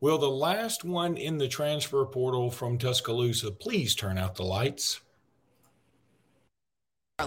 Will 0.00 0.18
the 0.18 0.30
last 0.30 0.84
one 0.84 1.16
in 1.16 1.38
the 1.38 1.48
transfer 1.48 2.04
portal 2.04 2.52
from 2.52 2.78
Tuscaloosa 2.78 3.50
please 3.50 3.96
turn 3.96 4.16
out 4.16 4.36
the 4.36 4.44
lights? 4.44 5.00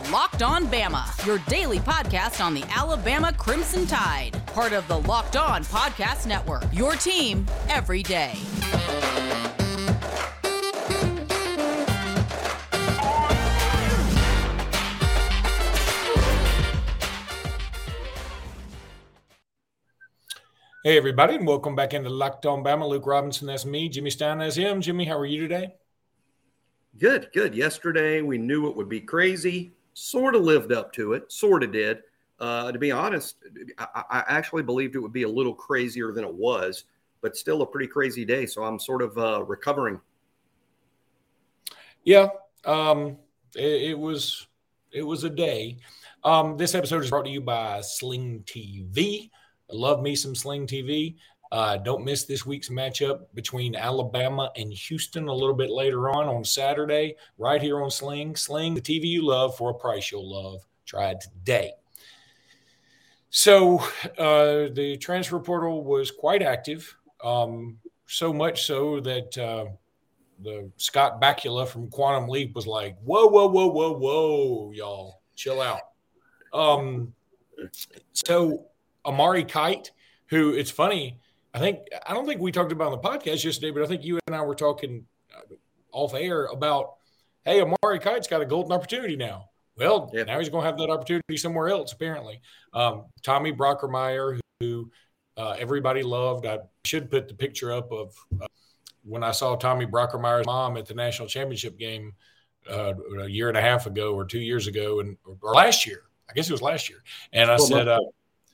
Locked 0.10 0.42
On 0.42 0.66
Bama, 0.68 1.26
your 1.26 1.40
daily 1.50 1.80
podcast 1.80 2.42
on 2.42 2.54
the 2.54 2.64
Alabama 2.74 3.34
Crimson 3.34 3.86
Tide, 3.86 4.42
part 4.48 4.72
of 4.72 4.88
the 4.88 5.00
Locked 5.00 5.36
On 5.36 5.66
Podcast 5.66 6.26
Network. 6.28 6.64
Your 6.72 6.94
team 6.94 7.46
every 7.68 8.04
day. 8.04 8.36
Hey, 20.84 20.98
everybody, 20.98 21.36
and 21.36 21.46
welcome 21.46 21.76
back 21.76 21.94
into 21.94 22.10
Locked 22.10 22.48
On 22.48 22.64
Bama. 22.64 22.90
Luke 22.90 23.06
Robinson, 23.06 23.46
that's 23.46 23.66
me. 23.66 23.88
Jimmy 23.88 24.10
Stein, 24.10 24.40
that's 24.40 24.56
him. 24.56 24.82
Jimmy, 24.82 25.06
how 25.06 25.16
are 25.16 25.28
you 25.28 25.40
today? 25.40 25.76
Good, 26.98 27.30
good. 27.36 27.54
Yesterday, 27.54 28.24
we 28.24 28.40
knew 28.40 28.68
it 28.68 28.76
would 28.76 28.90
be 28.90 29.00
crazy. 29.00 29.74
Sort 29.94 30.34
of 30.34 30.42
lived 30.42 30.72
up 30.72 30.92
to 30.94 31.14
it. 31.14 31.32
Sort 31.32 31.62
of 31.62 31.72
did. 31.72 32.00
Uh, 32.40 32.72
to 32.72 32.80
be 32.80 32.92
honest, 32.92 33.36
I, 33.78 34.04
I, 34.10 34.24
actually 34.28 34.64
believed 34.64 34.96
it 34.96 35.00
would 35.00 35.14
be 35.14 35.22
a 35.22 35.30
little 35.30 35.54
crazier 35.54 36.12
than 36.12 36.24
it 36.24 36.34
was, 36.34 36.86
but 37.22 37.38
still 37.38 37.62
a 37.62 37.66
pretty 37.68 37.86
crazy 37.86 38.26
day. 38.26 38.48
So 38.48 38.64
I'm 38.64 38.80
sort 38.80 39.04
of 39.04 39.16
uh, 39.20 39.44
recovering. 39.44 40.02
Yeah, 42.04 42.30
um, 42.66 43.18
it, 43.56 43.92
it, 43.92 44.00
was 44.00 44.48
it 44.92 45.04
was 45.04 45.26
a 45.26 45.30
day. 45.30 45.78
Um, 46.24 46.58
this 46.58 46.74
episode 46.74 47.04
is 47.04 47.12
brought 47.12 47.26
to 47.26 47.32
you 47.32 47.42
by 47.42 47.82
Sling 47.82 48.46
TV. 48.48 49.30
Love 49.74 50.02
me 50.02 50.16
some 50.16 50.36
Sling 50.36 50.68
TV. 50.68 51.16
Uh, 51.52 51.76
don't 51.78 52.06
miss 52.06 52.24
this 52.24 52.46
week's 52.46 52.70
matchup 52.70 53.26
between 53.34 53.76
Alabama 53.76 54.50
and 54.56 54.72
Houston 54.72 55.28
a 55.28 55.34
little 55.34 55.54
bit 55.54 55.70
later 55.70 56.10
on 56.10 56.30
on 56.30 56.46
Saturday, 56.46 57.16
right 57.38 57.62
here 57.62 57.84
on 57.84 57.92
Sling. 57.92 58.38
Sling, 58.38 58.74
the 58.74 58.82
TV 58.82 59.06
you 59.06 59.26
love 59.26 59.58
for 59.58 59.72
a 59.72 59.74
price 59.74 60.12
you'll 60.12 60.32
love. 60.32 60.66
Try 60.86 61.10
it 61.12 61.20
today. 61.20 61.74
So 63.32 63.80
uh, 64.18 64.70
the 64.74 64.98
transfer 65.02 65.40
portal 65.40 65.84
was 65.84 66.10
quite 66.10 66.42
active, 66.42 66.96
um, 67.24 67.78
so 68.08 68.34
much 68.34 68.66
so 68.66 69.02
that 69.02 69.38
uh, 69.38 69.66
the 70.42 70.70
Scott 70.78 71.22
Bakula 71.22 71.68
from 71.68 71.90
Quantum 71.90 72.30
Leap 72.30 72.56
was 72.56 72.68
like, 72.68 72.98
"Whoa, 73.04 73.28
whoa, 73.28 73.48
whoa, 73.48 73.68
whoa, 73.68 73.94
whoa, 73.94 74.72
y'all, 74.72 75.22
chill 75.36 75.62
out." 75.62 75.82
Um, 76.54 77.14
so 78.12 78.66
Amari 79.06 79.44
Kight, 79.44 79.92
who 80.28 80.54
it's 80.54 80.72
funny. 80.72 81.20
I 81.54 81.60
think 81.60 81.80
I 82.06 82.14
don't 82.14 82.26
think 82.26 82.42
we 82.42 82.52
talked 82.52 82.72
about 82.72 82.92
on 82.92 83.02
the 83.02 83.08
podcast 83.10 83.44
yesterday, 83.44 83.72
but 83.72 83.84
I 83.84 83.86
think 83.88 84.04
you 84.04 84.20
and 84.28 84.36
I 84.36 84.42
were 84.42 84.56
talking 84.56 85.06
uh, 85.36 85.56
off 85.92 86.14
air 86.14 86.46
about, 86.46 86.94
hey, 87.44 87.62
Amari 87.62 88.00
Kight's 88.00 88.28
got 88.28 88.42
a 88.42 88.46
golden 88.46 88.72
opportunity 88.72 89.16
now. 89.16 89.50
Well, 89.78 90.12
yeah. 90.14 90.24
now 90.24 90.40
he's 90.40 90.50
going 90.50 90.64
to 90.64 90.70
have 90.70 90.78
that 90.78 90.90
opportunity 90.90 91.38
somewhere 91.38 91.70
else. 91.70 91.92
Apparently, 91.94 92.42
um, 92.74 93.06
Tommy 93.24 93.52
Brockermeyer, 93.52 94.40
who 94.60 94.92
uh, 95.38 95.56
everybody 95.58 96.04
loved. 96.04 96.46
I 96.46 96.60
should 96.86 97.10
put 97.10 97.28
the 97.28 97.34
picture 97.34 97.72
up 97.74 97.92
of 97.92 98.16
uh, 98.42 98.48
when 99.04 99.24
I 99.24 99.32
saw 99.32 99.56
Tommy 99.56 99.86
Brockermeyer's 99.86 100.46
mom 100.46 100.78
at 100.78 100.86
the 100.86 100.94
national 100.94 101.28
championship 101.28 101.78
game 101.78 102.14
uh, 102.70 102.94
a 103.20 103.28
year 103.28 103.50
and 103.50 103.58
a 103.58 103.62
half 103.62 103.88
ago, 103.88 104.14
or 104.14 104.26
two 104.26 104.40
years 104.40 104.68
ago, 104.68 105.00
and 105.00 105.18
or 105.26 105.54
last 105.54 105.86
year. 105.86 106.04
I 106.30 106.34
guess 106.34 106.48
it 106.48 106.54
was 106.54 106.62
last 106.62 106.90
year. 106.90 107.04
And 107.34 107.52
I 107.52 107.58
said, 107.58 107.90
uh, 107.90 108.00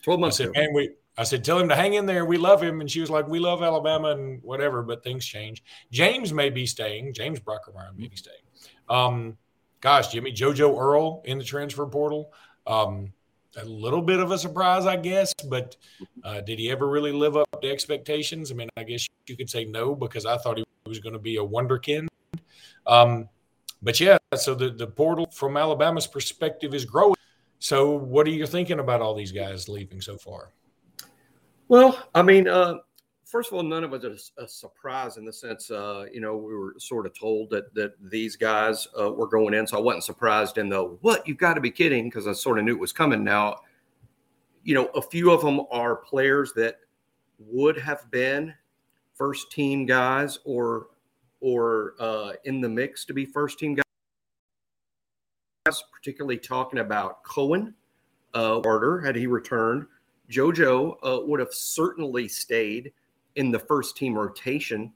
12 0.07 0.19
months 0.21 0.39
I 0.39 0.45
said, 0.45 0.53
man, 0.55 0.73
we, 0.73 0.91
I 1.17 1.23
said, 1.23 1.43
tell 1.43 1.59
him 1.59 1.67
to 1.67 1.75
hang 1.75 1.95
in 1.95 2.05
there. 2.05 2.23
We 2.23 2.37
love 2.37 2.63
him. 2.63 2.79
And 2.79 2.89
she 2.89 3.01
was 3.01 3.09
like, 3.09 3.27
we 3.27 3.39
love 3.39 3.61
Alabama 3.61 4.11
and 4.11 4.41
whatever, 4.41 4.81
but 4.83 5.03
things 5.03 5.25
change. 5.25 5.65
James 5.91 6.31
may 6.31 6.49
be 6.49 6.65
staying. 6.65 7.13
James 7.13 7.41
Brockermeyer 7.41 7.93
may 7.97 8.07
be 8.07 8.15
staying. 8.15 8.37
Um, 8.87 9.37
gosh, 9.81 10.13
Jimmy, 10.13 10.31
JoJo 10.31 10.79
Earle 10.79 11.23
in 11.25 11.37
the 11.37 11.43
transfer 11.43 11.85
portal. 11.85 12.31
Um, 12.65 13.11
a 13.57 13.65
little 13.65 14.01
bit 14.01 14.21
of 14.21 14.31
a 14.31 14.37
surprise, 14.37 14.85
I 14.85 14.95
guess, 14.95 15.33
but 15.49 15.75
uh, 16.23 16.39
did 16.39 16.57
he 16.57 16.71
ever 16.71 16.87
really 16.87 17.11
live 17.11 17.35
up 17.35 17.61
to 17.61 17.69
expectations? 17.69 18.49
I 18.49 18.55
mean, 18.55 18.69
I 18.77 18.83
guess 18.83 19.09
you 19.27 19.35
could 19.35 19.49
say 19.49 19.65
no 19.65 19.93
because 19.93 20.25
I 20.25 20.37
thought 20.37 20.57
he 20.57 20.63
was 20.85 20.99
going 20.99 21.13
to 21.13 21.19
be 21.19 21.35
a 21.35 21.43
wonderkind. 21.43 22.07
Um, 22.85 23.27
but 23.81 23.99
yeah, 23.99 24.17
so 24.35 24.55
the, 24.55 24.69
the 24.69 24.87
portal 24.87 25.27
from 25.33 25.57
Alabama's 25.57 26.07
perspective 26.07 26.73
is 26.73 26.85
growing. 26.85 27.15
So, 27.59 27.91
what 27.91 28.27
are 28.27 28.31
you 28.31 28.45
thinking 28.45 28.79
about 28.79 29.01
all 29.01 29.15
these 29.15 29.31
guys 29.31 29.67
leaving 29.67 30.01
so 30.01 30.17
far? 30.17 30.53
Well, 31.67 32.07
I 32.13 32.21
mean, 32.21 32.47
uh, 32.47 32.75
first 33.25 33.49
of 33.51 33.55
all, 33.55 33.63
none 33.63 33.83
of 33.83 33.93
it 33.93 34.05
is 34.05 34.31
a 34.37 34.47
surprise 34.47 35.17
in 35.17 35.25
the 35.25 35.33
sense, 35.33 35.69
uh, 35.71 36.05
you 36.13 36.21
know, 36.21 36.37
we 36.37 36.55
were 36.55 36.75
sort 36.77 37.05
of 37.05 37.17
told 37.17 37.49
that 37.49 37.73
that 37.73 37.93
these 38.09 38.35
guys 38.35 38.87
uh, 38.99 39.11
were 39.11 39.27
going 39.27 39.53
in, 39.53 39.65
so 39.65 39.77
I 39.77 39.81
wasn't 39.81 40.03
surprised 40.03 40.57
in 40.57 40.69
the 40.69 40.83
what 41.01 41.27
you've 41.27 41.37
got 41.37 41.55
to 41.55 41.61
be 41.61 41.71
kidding 41.71 42.05
because 42.05 42.27
I 42.27 42.33
sort 42.33 42.59
of 42.59 42.65
knew 42.65 42.73
it 42.73 42.79
was 42.79 42.93
coming. 42.93 43.23
Now, 43.23 43.57
you 44.63 44.75
know, 44.75 44.85
a 44.95 45.01
few 45.01 45.31
of 45.31 45.41
them 45.41 45.61
are 45.71 45.95
players 45.95 46.53
that 46.53 46.79
would 47.39 47.77
have 47.77 48.09
been 48.11 48.53
first 49.13 49.51
team 49.51 49.85
guys 49.85 50.39
or 50.45 50.87
or 51.41 51.95
uh, 51.99 52.33
in 52.45 52.61
the 52.61 52.69
mix 52.69 53.03
to 53.05 53.13
be 53.13 53.25
first 53.25 53.59
team 53.59 53.73
guys 53.75 53.83
particularly 55.91 56.37
talking 56.37 56.79
about 56.79 57.23
Cohen, 57.23 57.73
uh, 58.33 58.59
Carter, 58.61 58.99
had 59.01 59.15
he 59.15 59.27
returned. 59.27 59.85
JoJo 60.29 60.97
uh, 61.03 61.19
would 61.25 61.39
have 61.39 61.53
certainly 61.53 62.27
stayed 62.27 62.91
in 63.35 63.51
the 63.51 63.59
first 63.59 63.95
team 63.95 64.15
rotation. 64.15 64.91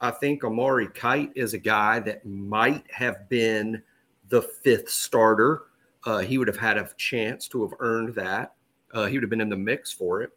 I 0.00 0.10
think 0.10 0.44
Amari 0.44 0.88
Kight 0.88 1.32
is 1.34 1.54
a 1.54 1.58
guy 1.58 1.98
that 2.00 2.24
might 2.24 2.84
have 2.90 3.28
been 3.28 3.82
the 4.28 4.42
fifth 4.42 4.90
starter. 4.90 5.62
Uh, 6.04 6.18
he 6.18 6.38
would 6.38 6.48
have 6.48 6.56
had 6.56 6.76
a 6.76 6.88
chance 6.96 7.48
to 7.48 7.62
have 7.62 7.72
earned 7.80 8.14
that. 8.14 8.54
Uh, 8.92 9.06
he 9.06 9.16
would 9.16 9.22
have 9.22 9.30
been 9.30 9.40
in 9.40 9.48
the 9.48 9.56
mix 9.56 9.92
for 9.92 10.22
it. 10.22 10.30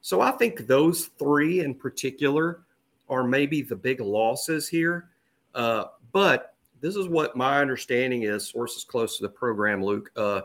So 0.00 0.20
I 0.20 0.30
think 0.32 0.66
those 0.66 1.06
three 1.18 1.60
in 1.60 1.74
particular 1.74 2.62
are 3.08 3.24
maybe 3.24 3.62
the 3.62 3.76
big 3.76 4.00
losses 4.00 4.68
here. 4.68 5.10
Uh, 5.54 5.84
but 6.12 6.54
this 6.80 6.96
is 6.96 7.08
what 7.08 7.36
my 7.36 7.60
understanding 7.60 8.22
is. 8.22 8.48
Sources 8.48 8.84
close 8.84 9.16
to 9.16 9.22
the 9.22 9.28
program, 9.28 9.84
Luke. 9.84 10.10
Uh, 10.16 10.42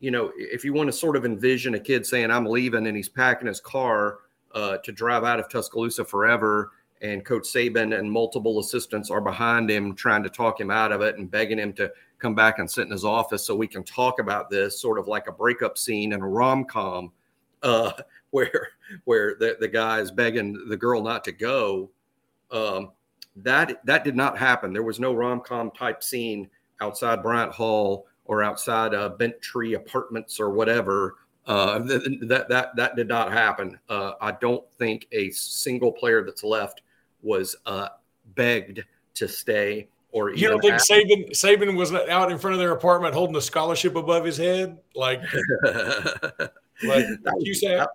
you 0.00 0.10
know, 0.10 0.32
if 0.36 0.64
you 0.64 0.72
want 0.72 0.88
to 0.88 0.92
sort 0.92 1.16
of 1.16 1.24
envision 1.24 1.74
a 1.74 1.80
kid 1.80 2.06
saying, 2.06 2.30
"I'm 2.30 2.46
leaving," 2.46 2.86
and 2.86 2.96
he's 2.96 3.08
packing 3.08 3.48
his 3.48 3.60
car 3.60 4.18
uh, 4.54 4.78
to 4.78 4.92
drive 4.92 5.24
out 5.24 5.40
of 5.40 5.48
Tuscaloosa 5.48 6.04
forever, 6.04 6.72
and 7.02 7.24
Coach 7.24 7.44
Saban 7.44 7.98
and 7.98 8.10
multiple 8.10 8.60
assistants 8.60 9.10
are 9.10 9.20
behind 9.20 9.70
him 9.70 9.94
trying 9.94 10.22
to 10.22 10.30
talk 10.30 10.60
him 10.60 10.70
out 10.70 10.92
of 10.92 11.00
it 11.00 11.16
and 11.18 11.30
begging 11.30 11.58
him 11.58 11.72
to 11.74 11.90
come 12.18 12.34
back 12.34 12.58
and 12.58 12.70
sit 12.70 12.84
in 12.86 12.90
his 12.90 13.04
office 13.04 13.44
so 13.46 13.54
we 13.54 13.68
can 13.68 13.84
talk 13.84 14.18
about 14.18 14.50
this, 14.50 14.80
sort 14.80 14.98
of 14.98 15.06
like 15.06 15.28
a 15.28 15.32
breakup 15.32 15.78
scene 15.78 16.12
in 16.12 16.20
a 16.20 16.28
rom 16.28 16.64
com, 16.64 17.12
uh, 17.62 17.92
where 18.30 18.68
where 19.04 19.34
the, 19.38 19.56
the 19.60 19.68
guy 19.68 20.00
is 20.00 20.10
begging 20.10 20.66
the 20.68 20.76
girl 20.76 21.02
not 21.02 21.24
to 21.24 21.32
go. 21.32 21.90
Um, 22.50 22.92
that 23.42 23.84
that 23.84 24.04
did 24.04 24.16
not 24.16 24.38
happen. 24.38 24.72
There 24.72 24.82
was 24.82 25.00
no 25.00 25.14
rom 25.14 25.40
com 25.40 25.70
type 25.70 26.02
scene 26.02 26.48
outside 26.80 27.22
Bryant 27.22 27.52
Hall 27.52 28.06
or 28.24 28.42
outside 28.42 28.94
uh, 28.94 29.10
Bent 29.10 29.40
Tree 29.40 29.74
Apartments 29.74 30.38
or 30.38 30.50
whatever. 30.50 31.16
Uh, 31.46 31.78
that 31.78 32.46
that 32.48 32.76
that 32.76 32.96
did 32.96 33.08
not 33.08 33.32
happen. 33.32 33.78
Uh, 33.88 34.12
I 34.20 34.32
don't 34.32 34.62
think 34.78 35.06
a 35.12 35.30
single 35.30 35.92
player 35.92 36.22
that's 36.24 36.44
left 36.44 36.82
was 37.22 37.56
uh, 37.64 37.88
begged 38.34 38.84
to 39.14 39.28
stay. 39.28 39.88
Or 40.10 40.30
you 40.30 40.48
don't 40.48 40.60
think 40.60 40.74
Saban 40.74 41.30
Saban 41.30 41.76
was 41.76 41.92
out 41.92 42.32
in 42.32 42.38
front 42.38 42.54
of 42.54 42.60
their 42.60 42.72
apartment 42.72 43.14
holding 43.14 43.36
a 43.36 43.40
scholarship 43.40 43.94
above 43.96 44.24
his 44.24 44.36
head, 44.36 44.78
like 44.94 45.20
like 46.82 47.04
you 47.40 47.54
said? 47.54 47.86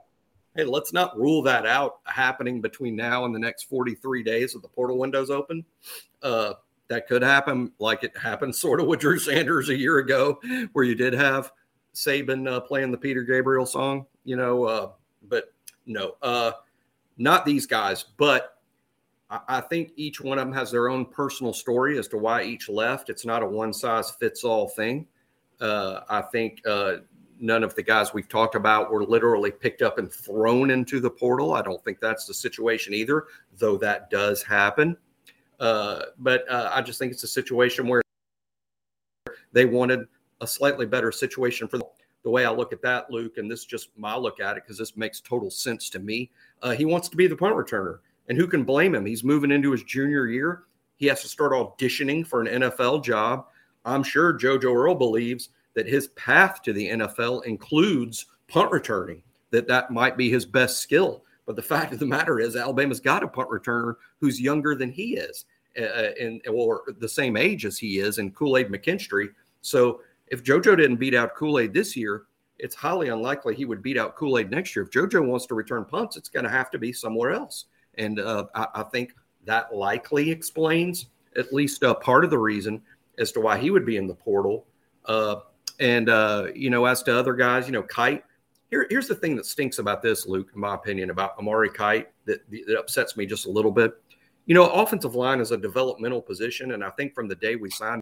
Hey, 0.56 0.64
let's 0.64 0.94
not 0.94 1.18
rule 1.18 1.42
that 1.44 1.66
out 1.66 2.00
happening 2.06 2.62
between 2.62 2.96
now 2.96 3.26
and 3.26 3.34
the 3.34 3.40
next 3.40 3.64
43 3.64 4.24
days 4.24 4.54
with 4.54 4.64
the 4.64 4.70
portal 4.70 4.98
windows 4.98 5.30
open. 5.30 5.66
Uh, 6.22 6.54
that 6.90 7.08
could 7.08 7.22
happen, 7.22 7.72
like 7.80 8.04
it 8.04 8.16
happened 8.18 8.56
sort 8.56 8.80
of 8.80 8.88
with 8.88 9.00
Drew 9.00 9.18
Sanders 9.20 9.70
a 9.70 9.78
year 9.78 10.00
ago, 10.00 10.40
where 10.74 10.86
you 10.86 10.96
did 10.96 11.14
have 11.14 11.52
Saban 11.94 12.48
uh, 12.48 12.60
playing 12.60 12.92
the 12.92 12.98
Peter 12.98 13.24
Gabriel 13.24 13.66
song, 13.66 14.06
you 14.24 14.36
know. 14.36 14.64
Uh, 14.66 14.90
but 15.30 15.54
no, 15.86 16.16
uh, 16.22 16.52
not 17.18 17.46
these 17.46 17.66
guys. 17.66 18.06
But 18.18 18.58
I, 19.30 19.40
I 19.48 19.62
think 19.62 19.92
each 19.96 20.22
one 20.22 20.38
of 20.38 20.46
them 20.46 20.54
has 20.54 20.72
their 20.72 20.90
own 20.90 21.06
personal 21.06 21.54
story 21.54 21.98
as 21.98 22.08
to 22.10 22.18
why 22.18 22.44
each 22.44 22.70
left. 22.70 23.10
It's 23.10 23.26
not 23.26 23.44
a 23.44 23.48
one 23.48 23.74
size 23.74 24.12
fits 24.12 24.44
all 24.44 24.68
thing. 24.68 25.08
Uh, 25.62 26.02
I 26.10 26.22
think 26.22 26.62
uh, 26.68 26.98
none 27.44 27.64
of 27.64 27.76
the 27.76 27.84
guys 27.84 28.14
we've 28.14 28.30
talked 28.30 28.56
about 28.56 28.90
were 28.90 29.04
literally 29.04 29.52
picked 29.52 29.82
up 29.82 29.98
and 29.98 30.12
thrown 30.12 30.72
into 30.72 31.00
the 31.00 31.10
portal. 31.10 31.54
I 31.54 31.62
don't 31.62 31.84
think 31.84 32.00
that's 32.00 32.26
the 32.26 32.34
situation 32.34 32.94
either, 32.94 33.26
though 33.58 33.78
that 33.78 34.10
does 34.10 34.42
happen. 34.42 34.96
Uh, 35.60 36.04
but 36.18 36.50
uh, 36.50 36.72
I 36.74 36.82
just 36.82 36.98
think 36.98 37.12
it's 37.12 37.24
a 37.24 37.28
situation 37.28 37.86
where 37.88 38.02
they 39.52 39.66
wanted 39.66 40.08
a 40.42 40.48
slightly 40.48 40.86
better 40.86 41.12
situation 41.12 41.68
for 41.68 41.78
the, 41.78 41.86
the 42.24 42.30
way 42.30 42.46
I 42.46 42.50
look 42.50 42.72
at 42.72 42.82
that, 42.82 43.12
Luke. 43.12 43.38
And 43.38 43.52
this 43.52 43.60
is 43.60 43.66
just 43.66 43.90
my 43.98 44.16
look 44.16 44.40
at 44.40 44.58
it 44.58 44.64
because 44.64 44.78
this 44.78 44.96
makes 44.96 45.20
total 45.20 45.52
sense 45.52 45.90
to 45.92 46.00
me. 46.00 46.32
Uh, 46.62 46.72
he 46.72 46.86
wants 46.86 47.10
to 47.10 47.18
be 47.18 47.28
the 47.28 47.36
punt 47.36 47.56
returner. 47.56 48.00
And 48.30 48.38
who 48.38 48.48
can 48.48 48.64
blame 48.64 48.96
him? 48.96 49.06
He's 49.06 49.24
moving 49.24 49.52
into 49.52 49.72
his 49.72 49.84
junior 49.84 50.28
year. 50.28 50.64
He 50.96 51.08
has 51.08 51.22
to 51.22 51.28
start 51.28 51.52
auditioning 51.52 52.26
for 52.26 52.42
an 52.42 52.62
NFL 52.62 53.04
job. 53.04 53.48
I'm 53.84 54.02
sure 54.02 54.34
JoJo 54.34 54.74
Earle 54.74 54.96
believes 54.96 55.50
that 55.76 55.88
his 55.88 56.08
path 56.10 56.62
to 56.64 56.74
the 56.74 56.90
NFL 56.90 57.46
includes 57.46 58.28
punt 58.48 58.72
returning, 58.72 59.24
that 59.52 59.68
that 59.68 59.92
might 59.92 60.18
be 60.18 60.30
his 60.30 60.46
best 60.46 60.80
skill. 60.80 61.24
But 61.46 61.56
the 61.56 61.62
fact 61.62 61.94
of 61.94 62.00
the 62.00 62.06
matter 62.06 62.40
is, 62.40 62.56
Alabama's 62.56 63.00
got 63.00 63.24
a 63.24 63.28
punt 63.28 63.50
returner 63.50 63.96
who's 64.20 64.40
younger 64.40 64.76
than 64.76 64.92
he 64.92 65.16
is, 65.16 65.46
uh, 65.78 66.12
and 66.20 66.42
or 66.48 66.84
the 67.00 67.10
same 67.10 67.36
age 67.36 67.66
as 67.66 67.78
he 67.78 68.00
is, 68.00 68.18
and 68.18 68.36
Kool 68.36 68.58
Aid 68.58 68.70
McKinstry. 68.70 69.30
So 69.62 70.02
if 70.28 70.44
JoJo 70.44 70.78
didn't 70.78 70.98
beat 70.98 71.16
out 71.16 71.36
Kool 71.36 71.60
Aid 71.60 71.74
this 71.74 71.96
year, 71.96 72.24
it's 72.60 72.76
highly 72.76 73.10
unlikely 73.10 73.56
he 73.56 73.66
would 73.66 73.84
beat 73.84 73.98
out 73.98 74.16
Kool 74.16 74.38
Aid 74.38 74.50
next 74.50 74.76
year. 74.76 74.86
If 74.86 74.92
JoJo 74.92 75.26
wants 75.26 75.46
to 75.48 75.56
return 75.56 75.86
punts, 75.86 76.16
it's 76.16 76.30
going 76.30 76.46
to 76.46 76.50
have 76.50 76.72
to 76.72 76.80
be 76.80 76.94
somewhere 76.94 77.32
else. 77.32 77.66
And 77.96 78.20
uh, 78.20 78.46
I, 78.56 78.68
I, 78.76 78.84
think 78.84 79.14
that 79.46 79.76
likely 79.76 80.32
explains 80.32 81.08
at 81.36 81.54
least 81.54 81.84
uh, 81.84 81.94
part 81.94 82.24
of 82.24 82.30
the 82.30 82.40
reason 82.40 82.82
as 83.20 83.32
to 83.34 83.42
why 83.42 83.58
he 83.58 83.70
would 83.70 83.86
be 83.86 83.98
in 83.98 84.08
the 84.08 84.16
portal. 84.16 84.66
Uh, 85.06 85.38
and, 85.80 86.10
uh, 86.10 86.48
you 86.56 86.70
know, 86.70 86.86
as 86.86 87.04
to 87.04 87.18
other 87.18 87.34
guys, 87.34 87.68
you 87.68 87.74
know, 87.74 87.84
Kight, 87.84 88.24
here, 88.70 88.88
here's 88.90 89.08
the 89.08 89.16
thing 89.16 89.36
that 89.36 89.46
stinks 89.46 89.78
about 89.78 90.02
this, 90.02 90.26
Luke, 90.26 90.50
in 90.54 90.60
my 90.60 90.74
opinion, 90.74 91.10
about 91.10 91.38
Amari 91.38 91.70
Kight 91.70 92.10
that, 92.26 92.40
that 92.50 92.80
upsets 92.80 93.16
me 93.16 93.26
just 93.26 93.46
a 93.46 93.50
little 93.50 93.72
bit. 93.72 93.94
You 94.46 94.56
know, 94.56 94.68
offensive 94.68 95.16
line 95.16 95.40
is 95.40 95.52
a 95.52 95.58
developmental 95.58 96.22
position. 96.22 96.72
And 96.72 96.84
I 96.84 96.90
think 96.90 97.14
from 97.14 97.28
the 97.28 97.36
day 97.36 97.56
we 97.56 97.70
signed 97.70 98.02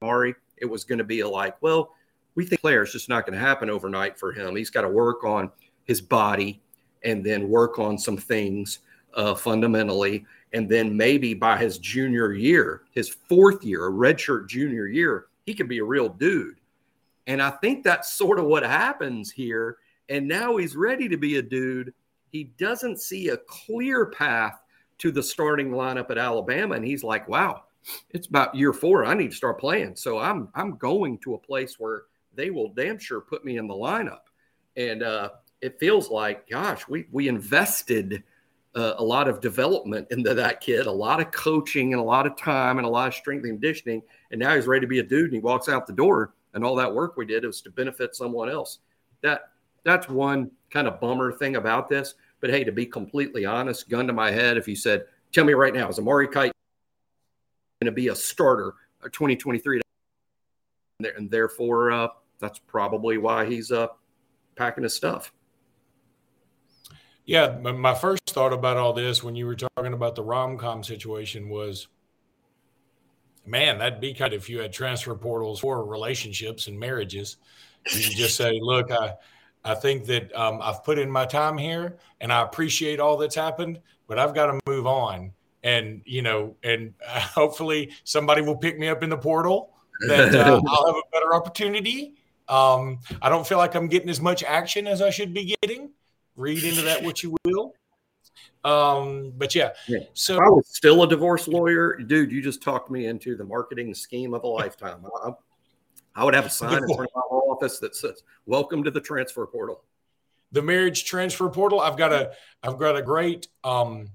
Amari, 0.00 0.34
it 0.56 0.66
was 0.66 0.84
going 0.84 0.98
to 0.98 1.04
be 1.04 1.20
a 1.20 1.28
like, 1.28 1.60
well, 1.62 1.94
we 2.36 2.46
think 2.46 2.60
player 2.60 2.82
is 2.82 2.92
just 2.92 3.08
not 3.08 3.26
going 3.26 3.38
to 3.38 3.44
happen 3.44 3.70
overnight 3.70 4.18
for 4.18 4.32
him. 4.32 4.56
He's 4.56 4.70
got 4.70 4.82
to 4.82 4.88
work 4.88 5.24
on 5.24 5.50
his 5.84 6.00
body 6.00 6.62
and 7.02 7.24
then 7.24 7.48
work 7.48 7.78
on 7.78 7.98
some 7.98 8.16
things 8.16 8.80
uh, 9.14 9.34
fundamentally. 9.34 10.24
And 10.52 10.68
then 10.68 10.96
maybe 10.96 11.34
by 11.34 11.58
his 11.58 11.78
junior 11.78 12.32
year, 12.32 12.82
his 12.92 13.08
fourth 13.08 13.64
year, 13.64 13.86
a 13.86 13.90
redshirt 13.90 14.48
junior 14.48 14.86
year, 14.86 15.26
he 15.44 15.54
could 15.54 15.68
be 15.68 15.78
a 15.78 15.84
real 15.84 16.08
dude. 16.08 16.60
And 17.26 17.40
I 17.40 17.50
think 17.50 17.84
that's 17.84 18.12
sort 18.12 18.38
of 18.38 18.46
what 18.46 18.62
happens 18.62 19.30
here. 19.30 19.78
And 20.08 20.28
now 20.28 20.56
he's 20.56 20.76
ready 20.76 21.08
to 21.08 21.16
be 21.16 21.36
a 21.36 21.42
dude. 21.42 21.94
He 22.30 22.44
doesn't 22.58 23.00
see 23.00 23.28
a 23.28 23.38
clear 23.38 24.06
path 24.06 24.60
to 24.98 25.10
the 25.10 25.22
starting 25.22 25.70
lineup 25.70 26.10
at 26.10 26.18
Alabama. 26.18 26.74
And 26.74 26.84
he's 26.84 27.02
like, 27.04 27.28
wow, 27.28 27.64
it's 28.10 28.26
about 28.26 28.54
year 28.54 28.72
four. 28.72 29.04
I 29.04 29.14
need 29.14 29.30
to 29.30 29.36
start 29.36 29.60
playing. 29.60 29.96
So 29.96 30.18
I'm 30.18 30.48
I'm 30.54 30.76
going 30.76 31.18
to 31.18 31.34
a 31.34 31.38
place 31.38 31.78
where 31.78 32.02
they 32.34 32.50
will 32.50 32.72
damn 32.74 32.98
sure 32.98 33.20
put 33.20 33.44
me 33.44 33.58
in 33.58 33.66
the 33.66 33.74
lineup. 33.74 34.20
And 34.76 35.02
uh, 35.02 35.30
it 35.60 35.78
feels 35.78 36.10
like, 36.10 36.48
gosh, 36.48 36.86
we 36.88 37.06
we 37.10 37.28
invested 37.28 38.22
uh, 38.74 38.94
a 38.98 39.04
lot 39.04 39.28
of 39.28 39.40
development 39.40 40.08
into 40.10 40.34
that 40.34 40.60
kid, 40.60 40.86
a 40.86 40.92
lot 40.92 41.20
of 41.20 41.30
coaching 41.30 41.92
and 41.92 42.00
a 42.00 42.04
lot 42.04 42.26
of 42.26 42.36
time 42.36 42.78
and 42.78 42.86
a 42.86 42.90
lot 42.90 43.08
of 43.08 43.14
strength 43.14 43.44
and 43.44 43.52
conditioning. 43.52 44.02
And 44.30 44.40
now 44.40 44.54
he's 44.54 44.66
ready 44.66 44.80
to 44.80 44.86
be 44.86 44.98
a 44.98 45.02
dude 45.02 45.26
and 45.26 45.34
he 45.34 45.40
walks 45.40 45.68
out 45.68 45.86
the 45.86 45.92
door 45.92 46.34
and 46.54 46.64
all 46.64 46.76
that 46.76 46.92
work 46.92 47.16
we 47.16 47.26
did 47.26 47.44
was 47.44 47.60
to 47.62 47.70
benefit 47.70 48.14
someone 48.14 48.48
else. 48.48 48.78
That 49.22 49.50
that's 49.84 50.08
one 50.08 50.50
kind 50.70 50.88
of 50.88 51.00
bummer 51.00 51.32
thing 51.32 51.56
about 51.56 51.88
this. 51.88 52.14
But 52.40 52.50
hey, 52.50 52.64
to 52.64 52.72
be 52.72 52.86
completely 52.86 53.44
honest, 53.44 53.88
gun 53.88 54.06
to 54.06 54.12
my 54.12 54.30
head, 54.30 54.56
if 54.56 54.66
you 54.66 54.76
said, 54.76 55.04
tell 55.32 55.44
me 55.44 55.52
right 55.52 55.74
now, 55.74 55.88
is 55.88 55.98
Amari 55.98 56.28
Kight 56.28 56.52
going 57.80 57.86
to 57.86 57.92
be 57.92 58.08
a 58.08 58.14
starter 58.14 58.74
2023? 59.02 59.80
And 61.16 61.30
therefore, 61.30 61.90
uh, 61.90 62.08
that's 62.38 62.58
probably 62.58 63.18
why 63.18 63.46
he's 63.46 63.70
uh, 63.70 63.88
packing 64.56 64.84
his 64.84 64.94
stuff. 64.94 65.32
Yeah, 67.26 67.56
my 67.58 67.94
first 67.94 68.23
thought 68.34 68.52
about 68.52 68.76
all 68.76 68.92
this 68.92 69.22
when 69.22 69.36
you 69.36 69.46
were 69.46 69.54
talking 69.54 69.92
about 69.92 70.16
the 70.16 70.22
rom 70.22 70.58
com 70.58 70.82
situation 70.82 71.48
was, 71.48 71.86
man, 73.46 73.78
that'd 73.78 74.00
be 74.00 74.12
kind 74.12 74.34
of 74.34 74.42
if 74.42 74.50
you 74.50 74.58
had 74.58 74.72
transfer 74.72 75.14
portals 75.14 75.60
for 75.60 75.84
relationships 75.84 76.66
and 76.66 76.78
marriages. 76.78 77.36
You 77.92 78.10
just 78.10 78.36
say, 78.36 78.58
look, 78.62 78.90
I, 78.90 79.14
I 79.64 79.74
think 79.74 80.06
that 80.06 80.34
um, 80.36 80.58
I've 80.60 80.84
put 80.84 80.98
in 80.98 81.10
my 81.10 81.24
time 81.24 81.56
here, 81.56 81.96
and 82.20 82.32
I 82.32 82.42
appreciate 82.42 83.00
all 83.00 83.16
that's 83.16 83.36
happened, 83.36 83.80
but 84.08 84.18
I've 84.18 84.34
got 84.34 84.46
to 84.46 84.60
move 84.66 84.86
on. 84.86 85.32
And 85.62 86.02
you 86.04 86.20
know, 86.20 86.56
and 86.62 86.92
uh, 87.08 87.20
hopefully 87.20 87.92
somebody 88.02 88.42
will 88.42 88.56
pick 88.56 88.78
me 88.78 88.88
up 88.88 89.02
in 89.02 89.10
the 89.10 89.16
portal 89.16 89.70
that 90.08 90.34
uh, 90.34 90.60
I'll 90.68 90.86
have 90.86 90.96
a 90.96 91.10
better 91.12 91.34
opportunity. 91.34 92.14
Um, 92.48 92.98
I 93.22 93.30
don't 93.30 93.46
feel 93.46 93.56
like 93.56 93.74
I'm 93.74 93.86
getting 93.86 94.10
as 94.10 94.20
much 94.20 94.42
action 94.42 94.86
as 94.86 95.00
I 95.00 95.08
should 95.08 95.32
be 95.32 95.56
getting 95.62 95.90
read 96.36 96.62
into 96.64 96.82
that 96.82 97.02
what 97.02 97.22
you 97.22 97.36
will. 97.44 97.74
Um, 98.64 99.32
but 99.36 99.54
yeah, 99.54 99.70
yeah. 99.88 100.00
so 100.14 100.36
I 100.36 100.48
was 100.48 100.66
still 100.68 101.02
a 101.02 101.08
divorce 101.08 101.46
lawyer, 101.46 101.98
dude. 101.98 102.32
You 102.32 102.42
just 102.42 102.62
talked 102.62 102.90
me 102.90 103.06
into 103.06 103.36
the 103.36 103.44
marketing 103.44 103.94
scheme 103.94 104.32
of 104.32 104.42
a 104.44 104.46
lifetime. 104.46 105.04
I, 105.22 105.32
I 106.14 106.24
would 106.24 106.34
have 106.34 106.46
a 106.46 106.50
sign 106.50 106.82
in 106.82 106.86
front 106.94 107.10
of 107.14 107.22
my 107.30 107.36
office 107.36 107.78
that 107.80 107.94
says 107.94 108.22
"Welcome 108.46 108.82
to 108.84 108.90
the 108.90 109.00
transfer 109.00 109.46
portal." 109.46 109.82
The 110.52 110.62
marriage 110.62 111.04
transfer 111.04 111.48
portal. 111.50 111.80
I've 111.80 111.98
got 111.98 112.12
a 112.12 112.32
I've 112.62 112.78
got 112.78 112.96
a 112.96 113.02
great 113.02 113.48
um, 113.64 114.08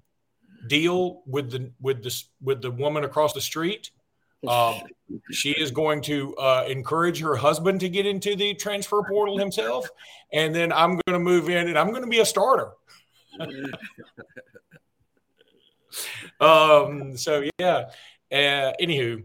deal 0.67 1.21
with 1.27 1.51
the 1.51 1.71
with 1.79 2.01
the 2.01 2.23
with 2.41 2.61
the 2.63 2.71
woman 2.71 3.03
across 3.03 3.33
the 3.33 3.41
street. 3.41 3.91
Um, 4.47 4.81
she 5.31 5.51
is 5.51 5.69
going 5.69 6.01
to 6.03 6.33
uh, 6.37 6.65
encourage 6.67 7.19
her 7.19 7.35
husband 7.35 7.81
to 7.81 7.89
get 7.89 8.05
into 8.05 8.35
the 8.35 8.53
transfer 8.53 9.03
portal 9.03 9.37
himself, 9.37 9.89
and 10.31 10.55
then 10.55 10.71
I'm 10.71 10.91
going 10.91 11.13
to 11.13 11.19
move 11.19 11.49
in 11.49 11.67
and 11.67 11.77
I'm 11.77 11.89
going 11.89 12.03
to 12.03 12.09
be 12.09 12.19
a 12.19 12.25
starter. 12.25 12.71
um, 16.39 17.17
so 17.17 17.43
yeah. 17.59 17.89
Uh, 18.31 18.71
anywho, 18.79 19.23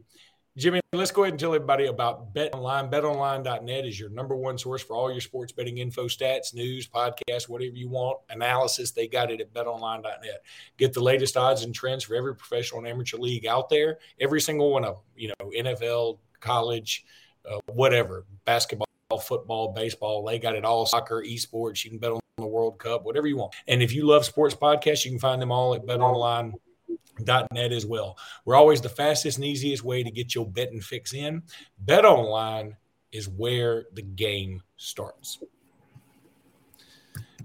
Jimmy, 0.57 0.81
let's 0.93 1.11
go 1.11 1.25
ahead 1.25 1.33
and 1.33 1.41
tell 1.41 1.53
everybody 1.53 1.87
about 1.87 2.33
Bet 2.33 2.55
Online. 2.55 2.89
BetOnline.net 2.89 3.85
is 3.85 3.99
your 3.99 4.09
number 4.11 4.37
one 4.37 4.57
source 4.57 4.85
for 4.85 4.95
all 4.95 5.11
your 5.11 5.21
sports 5.21 5.51
betting 5.51 5.79
info, 5.79 6.07
stats, 6.07 6.55
news, 6.55 6.87
podcasts, 6.87 7.49
whatever 7.49 7.75
you 7.75 7.89
want, 7.89 8.21
analysis. 8.31 8.93
They 8.93 9.09
got 9.09 9.33
it 9.33 9.41
at 9.41 9.53
BetOnline.net. 9.53 10.45
Get 10.77 10.93
the 10.93 11.03
latest 11.03 11.37
odds 11.37 11.65
and 11.65 11.75
trends 11.75 12.05
for 12.05 12.15
every 12.15 12.37
professional 12.37 12.79
and 12.79 12.89
amateur 12.89 13.17
league 13.17 13.47
out 13.47 13.69
there. 13.69 13.99
Every 14.21 14.41
single 14.41 14.71
one 14.71 14.85
of 14.85 14.95
them. 14.95 15.03
You 15.17 15.33
know, 15.41 15.51
NFL, 15.57 16.19
college, 16.39 17.05
uh, 17.51 17.59
whatever, 17.67 18.25
basketball, 18.45 18.84
football, 19.19 19.73
baseball. 19.73 20.25
They 20.25 20.39
got 20.39 20.57
it 20.57 20.65
all. 20.65 20.87
Soccer, 20.87 21.23
esports. 21.23 21.85
You 21.85 21.91
can 21.91 21.99
bet 21.99 22.13
on 22.13 22.21
the 22.39 22.47
World 22.47 22.79
Cup, 22.79 23.05
whatever 23.05 23.27
you 23.27 23.37
want. 23.37 23.55
And 23.67 23.83
if 23.83 23.93
you 23.93 24.07
love 24.07 24.25
sports 24.25 24.55
podcasts, 24.55 25.05
you 25.05 25.11
can 25.11 25.21
find 25.21 25.41
them 25.41 25.53
all 25.53 25.75
at 25.75 25.87
betonline.net 25.87 27.73
as 27.73 27.87
well. 27.87 28.19
We're 28.45 28.57
always 28.57 28.81
the 28.81 28.89
fastest 28.89 29.39
and 29.39 29.47
easiest 29.47 29.85
way 29.85 30.03
to 30.03 30.11
get 30.11 30.35
your 30.35 30.47
bet 30.47 30.73
and 30.73 30.85
fix 30.85 31.15
in. 31.15 31.43
Bet 31.79 32.05
online 32.05 32.77
is 33.13 33.29
where 33.29 33.87
the 33.93 34.03
game 34.03 34.63
starts. 34.77 35.39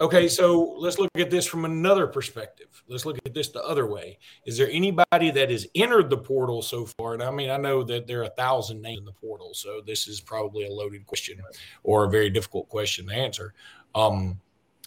Okay, 0.01 0.29
so 0.29 0.75
let's 0.77 0.97
look 0.97 1.09
at 1.17 1.29
this 1.29 1.45
from 1.45 1.65
another 1.65 2.07
perspective. 2.07 2.83
Let's 2.87 3.05
look 3.05 3.17
at 3.25 3.33
this 3.33 3.49
the 3.49 3.61
other 3.63 3.85
way. 3.85 4.17
Is 4.45 4.57
there 4.57 4.69
anybody 4.71 5.29
that 5.31 5.49
has 5.49 5.67
entered 5.75 6.09
the 6.09 6.17
portal 6.17 6.61
so 6.61 6.85
far? 6.85 7.15
And 7.15 7.21
I 7.21 7.31
mean, 7.31 7.49
I 7.49 7.57
know 7.57 7.83
that 7.83 8.07
there 8.07 8.21
are 8.21 8.25
a 8.25 8.29
thousand 8.29 8.81
names 8.81 8.99
in 8.99 9.05
the 9.05 9.11
portal, 9.11 9.53
so 9.53 9.81
this 9.85 10.07
is 10.07 10.21
probably 10.21 10.65
a 10.65 10.71
loaded 10.71 11.05
question 11.05 11.41
or 11.83 12.05
a 12.05 12.09
very 12.09 12.29
difficult 12.29 12.69
question 12.69 13.07
to 13.07 13.13
answer. 13.13 13.53
Um, 13.93 14.39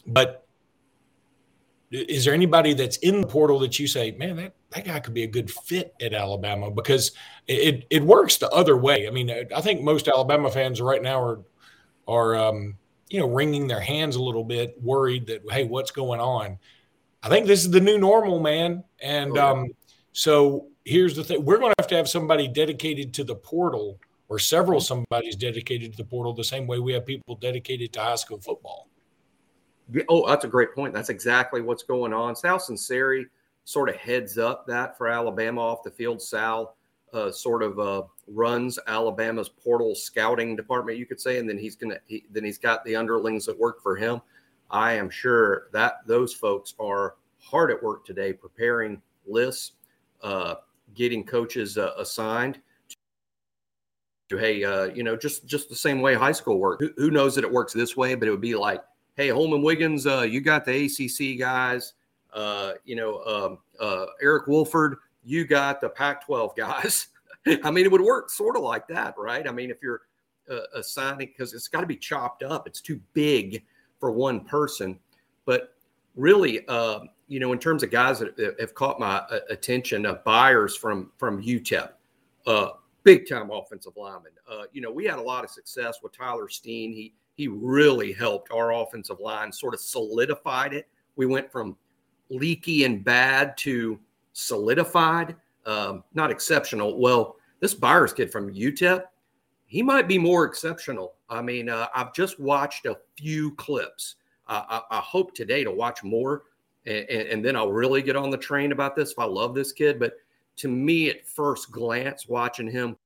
but 0.06 0.46
is 1.90 2.24
there 2.24 2.32
anybody 2.32 2.72
that's 2.72 2.96
in 2.98 3.20
the 3.20 3.26
portal 3.26 3.58
that 3.58 3.78
you 3.78 3.86
say, 3.86 4.12
man, 4.12 4.36
that, 4.36 4.54
that 4.70 4.86
guy 4.86 4.98
could 4.98 5.12
be 5.12 5.24
a 5.24 5.28
good 5.28 5.50
fit 5.50 5.94
at 6.00 6.14
Alabama? 6.14 6.70
Because 6.70 7.12
it, 7.46 7.86
it 7.90 8.02
works 8.02 8.38
the 8.38 8.48
other 8.48 8.78
way. 8.78 9.06
I 9.06 9.10
mean, 9.10 9.30
I 9.54 9.60
think 9.60 9.82
most 9.82 10.08
Alabama 10.08 10.50
fans 10.50 10.80
right 10.80 11.02
now 11.02 11.22
are, 11.22 11.40
are, 12.08 12.34
um, 12.34 12.78
you 13.12 13.20
know, 13.20 13.28
wringing 13.28 13.68
their 13.68 13.80
hands 13.80 14.16
a 14.16 14.22
little 14.22 14.42
bit, 14.42 14.74
worried 14.82 15.26
that, 15.26 15.42
hey, 15.50 15.64
what's 15.64 15.90
going 15.90 16.18
on? 16.18 16.58
I 17.22 17.28
think 17.28 17.46
this 17.46 17.60
is 17.60 17.70
the 17.70 17.80
new 17.80 17.98
normal, 17.98 18.40
man. 18.40 18.82
And 19.00 19.36
oh, 19.36 19.46
um, 19.48 19.70
so 20.12 20.68
here's 20.84 21.14
the 21.14 21.22
thing 21.22 21.44
we're 21.44 21.58
going 21.58 21.72
to 21.72 21.82
have 21.82 21.88
to 21.88 21.96
have 21.96 22.08
somebody 22.08 22.48
dedicated 22.48 23.12
to 23.14 23.24
the 23.24 23.34
portal 23.34 23.98
or 24.28 24.38
several 24.38 24.80
somebody's 24.80 25.36
dedicated 25.36 25.92
to 25.92 25.96
the 25.98 26.04
portal 26.04 26.32
the 26.32 26.42
same 26.42 26.66
way 26.66 26.78
we 26.78 26.94
have 26.94 27.04
people 27.04 27.36
dedicated 27.36 27.92
to 27.92 28.00
high 28.00 28.16
school 28.16 28.40
football. 28.40 28.88
Oh, 30.08 30.26
that's 30.26 30.46
a 30.46 30.48
great 30.48 30.74
point. 30.74 30.94
That's 30.94 31.10
exactly 31.10 31.60
what's 31.60 31.82
going 31.82 32.14
on. 32.14 32.34
Sal 32.34 32.58
Sunseri 32.58 33.26
sort 33.64 33.90
of 33.90 33.96
heads 33.96 34.38
up 34.38 34.66
that 34.66 34.96
for 34.96 35.06
Alabama 35.06 35.60
off 35.60 35.82
the 35.82 35.90
field. 35.90 36.22
Sal 36.22 36.76
uh, 37.12 37.30
sort 37.30 37.62
of 37.62 37.78
uh, 37.78 38.02
runs 38.26 38.78
Alabama's 38.86 39.48
portal 39.48 39.94
scouting 39.94 40.56
department, 40.56 40.98
you 40.98 41.06
could 41.06 41.20
say, 41.20 41.38
and 41.38 41.48
then 41.48 41.58
he's 41.58 41.76
gonna 41.76 41.98
he, 42.06 42.24
then 42.30 42.44
he's 42.44 42.58
got 42.58 42.84
the 42.84 42.96
underlings 42.96 43.46
that 43.46 43.58
work 43.58 43.82
for 43.82 43.96
him. 43.96 44.20
I 44.70 44.94
am 44.94 45.10
sure 45.10 45.68
that 45.72 46.06
those 46.06 46.32
folks 46.32 46.74
are 46.80 47.16
hard 47.38 47.70
at 47.70 47.82
work 47.82 48.06
today, 48.06 48.32
preparing 48.32 49.02
lists, 49.26 49.72
uh, 50.22 50.56
getting 50.94 51.24
coaches 51.24 51.76
uh, 51.76 51.92
assigned. 51.98 52.60
To, 54.30 54.38
hey, 54.38 54.64
uh, 54.64 54.84
you 54.84 55.02
know, 55.02 55.16
just 55.16 55.46
just 55.46 55.68
the 55.68 55.76
same 55.76 56.00
way 56.00 56.14
high 56.14 56.32
school 56.32 56.58
works. 56.58 56.82
Who, 56.84 56.92
who 56.96 57.10
knows 57.10 57.34
that 57.34 57.44
it 57.44 57.52
works 57.52 57.74
this 57.74 57.96
way? 57.96 58.14
But 58.14 58.28
it 58.28 58.30
would 58.30 58.40
be 58.40 58.54
like 58.54 58.82
hey, 59.16 59.28
Holman 59.28 59.60
Wiggins, 59.60 60.06
uh, 60.06 60.22
you 60.22 60.40
got 60.40 60.64
the 60.64 60.86
ACC 60.86 61.38
guys. 61.38 61.92
You 62.84 62.96
know, 62.96 63.58
um, 63.80 64.08
Eric 64.22 64.46
Wolford, 64.46 64.96
you 65.24 65.44
got 65.44 65.80
the 65.80 65.88
Pac 65.88 66.24
12 66.26 66.56
guys. 66.56 67.08
I 67.64 67.70
mean, 67.70 67.84
it 67.84 67.90
would 67.90 68.00
work 68.00 68.30
sort 68.30 68.56
of 68.56 68.62
like 68.62 68.86
that, 68.88 69.14
right? 69.16 69.46
I 69.48 69.52
mean, 69.52 69.70
if 69.70 69.78
you're 69.82 70.02
uh, 70.50 70.60
assigning, 70.74 71.28
because 71.28 71.54
it's 71.54 71.68
got 71.68 71.80
to 71.80 71.86
be 71.86 71.96
chopped 71.96 72.42
up, 72.42 72.66
it's 72.66 72.80
too 72.80 73.00
big 73.14 73.64
for 73.98 74.10
one 74.10 74.40
person. 74.40 74.98
But 75.44 75.74
really, 76.14 76.66
uh, 76.68 77.00
you 77.28 77.40
know, 77.40 77.52
in 77.52 77.58
terms 77.58 77.82
of 77.82 77.90
guys 77.90 78.18
that 78.18 78.56
have 78.60 78.74
caught 78.74 79.00
my 79.00 79.16
uh, 79.16 79.40
attention, 79.50 80.06
uh, 80.06 80.18
Byers 80.24 80.76
from 80.76 81.10
from 81.18 81.42
UTEP, 81.42 81.90
uh, 82.46 82.68
big 83.02 83.28
time 83.28 83.50
offensive 83.50 83.96
lineman. 83.96 84.32
Uh, 84.50 84.64
you 84.72 84.80
know, 84.80 84.90
we 84.90 85.04
had 85.04 85.18
a 85.18 85.22
lot 85.22 85.44
of 85.44 85.50
success 85.50 85.98
with 86.02 86.16
Tyler 86.16 86.48
Steen. 86.48 86.92
He 86.92 87.14
he 87.34 87.48
really 87.48 88.12
helped 88.12 88.52
our 88.52 88.72
offensive 88.72 89.18
line, 89.20 89.52
sort 89.52 89.74
of 89.74 89.80
solidified 89.80 90.74
it. 90.74 90.88
We 91.16 91.26
went 91.26 91.50
from 91.50 91.76
leaky 92.28 92.84
and 92.84 93.02
bad 93.02 93.56
to 93.58 93.98
solidified, 94.32 95.36
um, 95.66 96.04
not 96.14 96.30
exceptional. 96.30 96.98
Well, 96.98 97.36
this 97.60 97.74
Byers 97.74 98.12
kid 98.12 98.30
from 98.30 98.52
UTEP, 98.52 99.04
he 99.66 99.82
might 99.82 100.08
be 100.08 100.18
more 100.18 100.44
exceptional. 100.44 101.14
I 101.30 101.40
mean, 101.40 101.68
uh, 101.68 101.86
I've 101.94 102.12
just 102.12 102.38
watched 102.38 102.86
a 102.86 102.98
few 103.16 103.54
clips. 103.54 104.16
Uh, 104.48 104.62
I, 104.68 104.98
I, 104.98 105.00
hope 105.00 105.34
today 105.34 105.64
to 105.64 105.70
watch 105.70 106.02
more, 106.02 106.42
and, 106.84 107.08
and, 107.08 107.44
then 107.44 107.54
I'll 107.56 107.70
really 107.70 108.02
get 108.02 108.16
on 108.16 108.28
the 108.28 108.36
train 108.36 108.72
about 108.72 108.96
this 108.96 109.12
if 109.12 109.18
I 109.18 109.24
love 109.24 109.54
this 109.54 109.72
kid. 109.72 109.98
But 110.00 110.14
to 110.56 110.68
me, 110.68 111.08
at 111.08 111.26
first 111.26 111.70
glance, 111.70 112.28
watching 112.28 112.68
him 112.68 112.96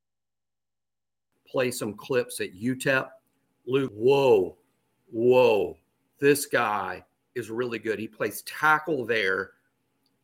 play 1.47 1.71
some 1.71 1.95
clips 1.95 2.41
at 2.41 2.55
UTEP, 2.55 3.09
Luke, 3.67 3.93
whoa, 3.95 4.57
whoa, 5.13 5.77
this 6.19 6.47
guy 6.47 7.05
is 7.35 7.51
really 7.51 7.79
good. 7.79 7.99
He 7.99 8.09
plays 8.09 8.43
tackle 8.43 9.05
there. 9.05 9.53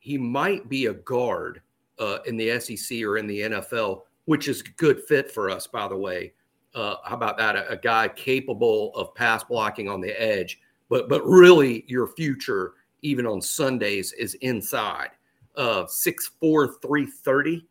He 0.03 0.19
might 0.19 0.69
be 0.69 0.87
a 0.87 0.95
guard 0.95 1.63
uh, 2.01 2.19
in 2.27 2.37
the 2.37 2.59
SEC 2.59 3.03
or 3.03 3.19
in 3.19 3.29
the 3.29 3.43
NFL, 3.43 4.03
which 4.25 4.49
is 4.49 4.61
a 4.61 4.65
good 4.77 5.01
fit 5.05 5.31
for 5.31 5.49
us, 5.49 5.69
by 5.69 5.87
the 5.87 5.97
way. 5.97 6.33
Uh, 6.75 6.97
how 7.05 7.15
about 7.15 7.39
that? 7.39 7.55
A, 7.55 7.71
a, 7.71 7.77
guy 7.77 8.09
capable 8.09 8.93
of 8.97 9.15
pass 9.15 9.45
blocking 9.45 9.89
on 9.89 10.01
the 10.01 10.21
edge, 10.21 10.59
but 10.89 11.09
but 11.09 11.25
really 11.25 11.85
your 11.87 12.09
future, 12.09 12.73
even 13.03 13.27
on 13.27 13.41
Sundays, 13.41 14.13
is 14.15 14.35
inside. 14.41 15.11
Uh, 15.55 15.87
six 15.87 16.33
four 16.41 16.75
three 16.81 17.07
thirty. 17.07 17.65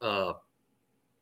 Uh, 0.00 0.32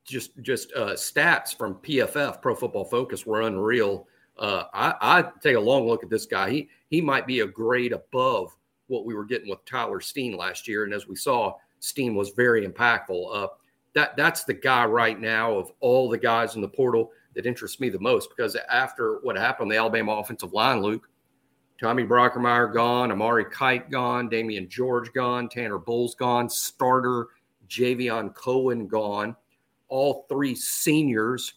just 0.07 0.31
just 0.41 0.73
uh, 0.73 0.93
stats 0.95 1.55
from 1.55 1.75
PFF, 1.75 2.41
Pro 2.41 2.55
Football 2.55 2.87
Focus, 2.87 3.27
were 3.27 3.43
unreal. 3.43 4.07
Uh, 4.39 4.65
I, 4.73 4.95
I 5.03 5.25
take 5.43 5.57
a 5.57 5.61
long 5.61 5.87
look 5.87 6.03
at 6.03 6.09
this 6.09 6.25
guy. 6.25 6.49
He 6.49 6.69
he 6.89 7.03
might 7.03 7.27
be 7.27 7.41
a 7.41 7.47
grade 7.47 7.93
above 7.93 8.57
what 8.89 9.07
we 9.07 9.15
were 9.15 9.25
getting 9.25 9.49
with 9.49 9.65
Tyler 9.65 10.01
Steen 10.01 10.37
last 10.37 10.67
year, 10.67 10.85
and 10.85 10.93
as 10.93 11.07
we 11.07 11.17
saw, 11.17 11.55
Steen 11.81 12.15
was 12.15 12.31
very 12.31 12.67
impactful. 12.67 13.35
Uh, 13.35 13.49
that 13.95 14.17
that's 14.17 14.45
the 14.45 14.55
guy 14.55 14.85
right 14.85 15.19
now 15.19 15.53
of 15.55 15.73
all 15.81 16.09
the 16.09 16.19
guys 16.19 16.57
in 16.57 16.61
the 16.61 16.69
portal 16.69 17.11
that 17.35 17.47
interests 17.47 17.81
me 17.81 17.89
the 17.89 17.99
most 17.99 18.31
because 18.31 18.57
after 18.71 19.19
what 19.23 19.37
happened 19.37 19.71
the 19.71 19.77
Alabama 19.77 20.13
offensive 20.13 20.53
line, 20.53 20.83
Luke, 20.83 21.09
Tommy 21.81 22.05
Brockermeyer 22.05 22.73
gone, 22.73 23.13
Amari 23.13 23.45
Kight 23.45 23.91
gone, 23.91 24.29
Damieon 24.29 24.69
George 24.69 25.13
gone, 25.13 25.49
Tanner 25.49 25.79
Bowles 25.79 26.15
gone, 26.15 26.49
starter 26.49 27.29
Javion 27.69 28.35
Cohen 28.35 28.89
gone, 28.89 29.37
all 29.89 30.27
three 30.29 30.55
seniors 30.55 31.55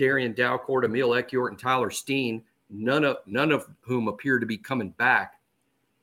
Darian 0.00 0.32
Dalcourt, 0.32 0.86
Emil 0.86 1.10
Ekiyor, 1.10 1.48
and 1.48 1.58
Tyler 1.58 1.90
Steen, 1.90 2.42
none 2.70 3.04
of 3.04 3.18
none 3.26 3.52
of 3.52 3.68
whom 3.82 4.08
appear 4.08 4.38
to 4.38 4.46
be 4.46 4.56
coming 4.56 4.90
back. 4.92 5.34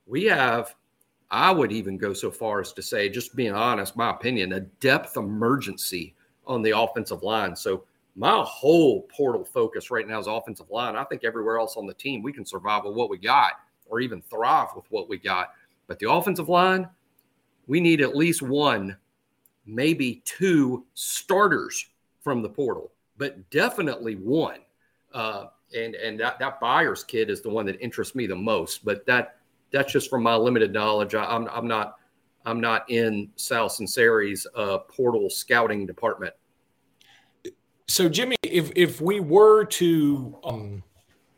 We 0.08 0.26
have, 0.26 0.76
I 1.30 1.52
would 1.52 1.72
even 1.72 1.98
go 1.98 2.14
so 2.14 2.32
far 2.32 2.62
as 2.62 2.74
to 2.74 2.82
say, 2.82 3.10
just 3.10 3.36
being 3.36 3.54
honest, 3.54 3.96
my 3.96 4.12
opinion, 4.12 4.54
a 4.54 4.62
depth 4.62 5.18
emergency 5.18 6.16
on 6.46 6.62
the 6.62 6.78
offensive 6.78 7.24
line. 7.24 7.56
So 7.56 7.84
my 8.16 8.44
whole 8.48 9.04
portal 9.04 9.44
focus 9.44 9.92
right 9.92 10.08
now 10.08 10.20
is 10.20 10.28
offensive 10.28 10.70
line. 10.72 10.96
I 10.96 11.04
think 11.04 11.24
everywhere 11.24 11.60
else 11.60 11.78
on 11.78 11.86
the 11.86 11.94
team 11.94 12.24
we 12.24 12.34
can 12.34 12.46
survive 12.46 12.86
with 12.86 12.96
what 12.96 13.10
we 13.10 13.18
got 13.18 13.54
or 13.86 14.00
even 14.00 14.22
thrive 14.22 14.70
with 14.76 14.86
what 14.90 15.10
we 15.10 15.18
got. 15.18 15.52
But 15.88 16.00
the 16.00 16.10
offensive 16.10 16.50
line, 16.50 16.90
we 17.68 17.80
need 17.80 18.02
at 18.02 18.16
least 18.16 18.42
one, 18.42 18.98
maybe 19.66 20.22
two 20.26 20.86
starters 20.94 21.88
from 22.24 22.42
the 22.42 22.50
portal 22.50 22.92
but 23.18 23.50
definitely 23.50 24.16
one. 24.16 24.60
Uh, 25.14 25.48
and 25.76 25.96
and 25.96 26.20
that, 26.20 26.40
that 26.40 26.60
Byers 26.60 27.04
kid 27.04 27.30
is 27.30 27.42
the 27.42 27.50
one 27.50 27.66
that 27.66 27.80
interests 27.82 28.16
me 28.16 28.28
the 28.28 28.36
most. 28.36 28.86
But 28.86 29.06
that 29.06 29.37
that's 29.72 29.92
just 29.92 30.10
from 30.10 30.24
my 30.24 30.36
limited 30.36 30.74
knowledge. 30.74 31.16
I, 31.16 31.24
am 31.24 31.44
I'm, 31.44 31.50
I'm 31.50 31.68
not 31.68 31.96
I'm 32.46 32.62
not 32.62 32.90
in 32.90 33.30
Sal 33.36 33.70
Sunseri's 33.70 34.48
uh, 34.56 34.80
portal 34.80 35.30
scouting 35.30 35.86
department. 35.86 36.34
So 37.88 38.10
Jimmy, 38.10 38.36
if 38.44 38.72
if 38.76 39.02
we 39.02 39.20
were 39.20 39.66
to 39.66 40.38
um, 40.44 40.84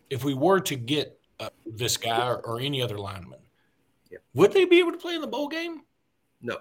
if 0.10 0.24
we 0.24 0.34
were 0.34 0.60
to 0.62 0.76
get 0.76 1.20
uh, 1.40 1.50
this 1.66 1.98
guy 1.98 2.28
or, 2.28 2.38
or, 2.46 2.60
any 2.60 2.82
other 2.82 2.98
lineman, 2.98 3.40
yeah. 4.12 4.18
would 4.34 4.52
they 4.52 4.66
be 4.66 4.80
able 4.80 4.92
to 4.92 4.98
play 4.98 5.16
in 5.16 5.22
the 5.22 5.28
bowl 5.28 5.48
game? 5.48 5.84
No, 6.42 6.58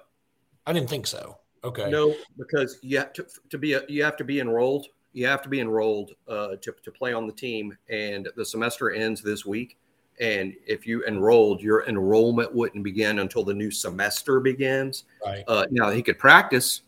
I 0.66 0.72
didn't 0.72 0.88
think 0.88 1.06
so. 1.06 1.38
Okay, 1.64 1.90
no, 1.90 2.14
because 2.38 2.78
you 2.82 2.98
have 2.98 3.12
to 3.14 3.26
to 3.50 3.58
be 3.58 3.72
a, 3.72 3.82
you 3.88 4.04
have 4.04 4.16
to 4.18 4.25
be 4.25 4.40
enrolled 4.40 4.87
you 5.12 5.26
have 5.26 5.42
to 5.42 5.48
be 5.48 5.60
enrolled 5.60 6.12
uh, 6.28 6.56
to, 6.60 6.75
to 6.82 6.92
play 6.92 7.12
on 7.12 7.26
the 7.26 7.32
team, 7.32 7.76
and 7.88 8.28
the 8.37 8.44
semester 8.44 8.90
ends 8.90 9.22
this 9.22 9.44
week. 9.44 9.76
And 10.20 10.54
if 10.66 10.87
you 10.87 11.04
enrolled, 11.04 11.62
your 11.62 11.87
enrollment 11.87 12.52
wouldn't 12.54 12.82
begin 12.82 13.20
until 13.20 13.44
the 13.44 13.54
new 13.54 13.70
semester 13.70 14.40
begins. 14.40 15.04
Right. 15.25 15.44
Uh, 15.46 15.66
now 15.70 15.90
he 15.90 16.02
could 16.02 16.18
practice. 16.18 16.82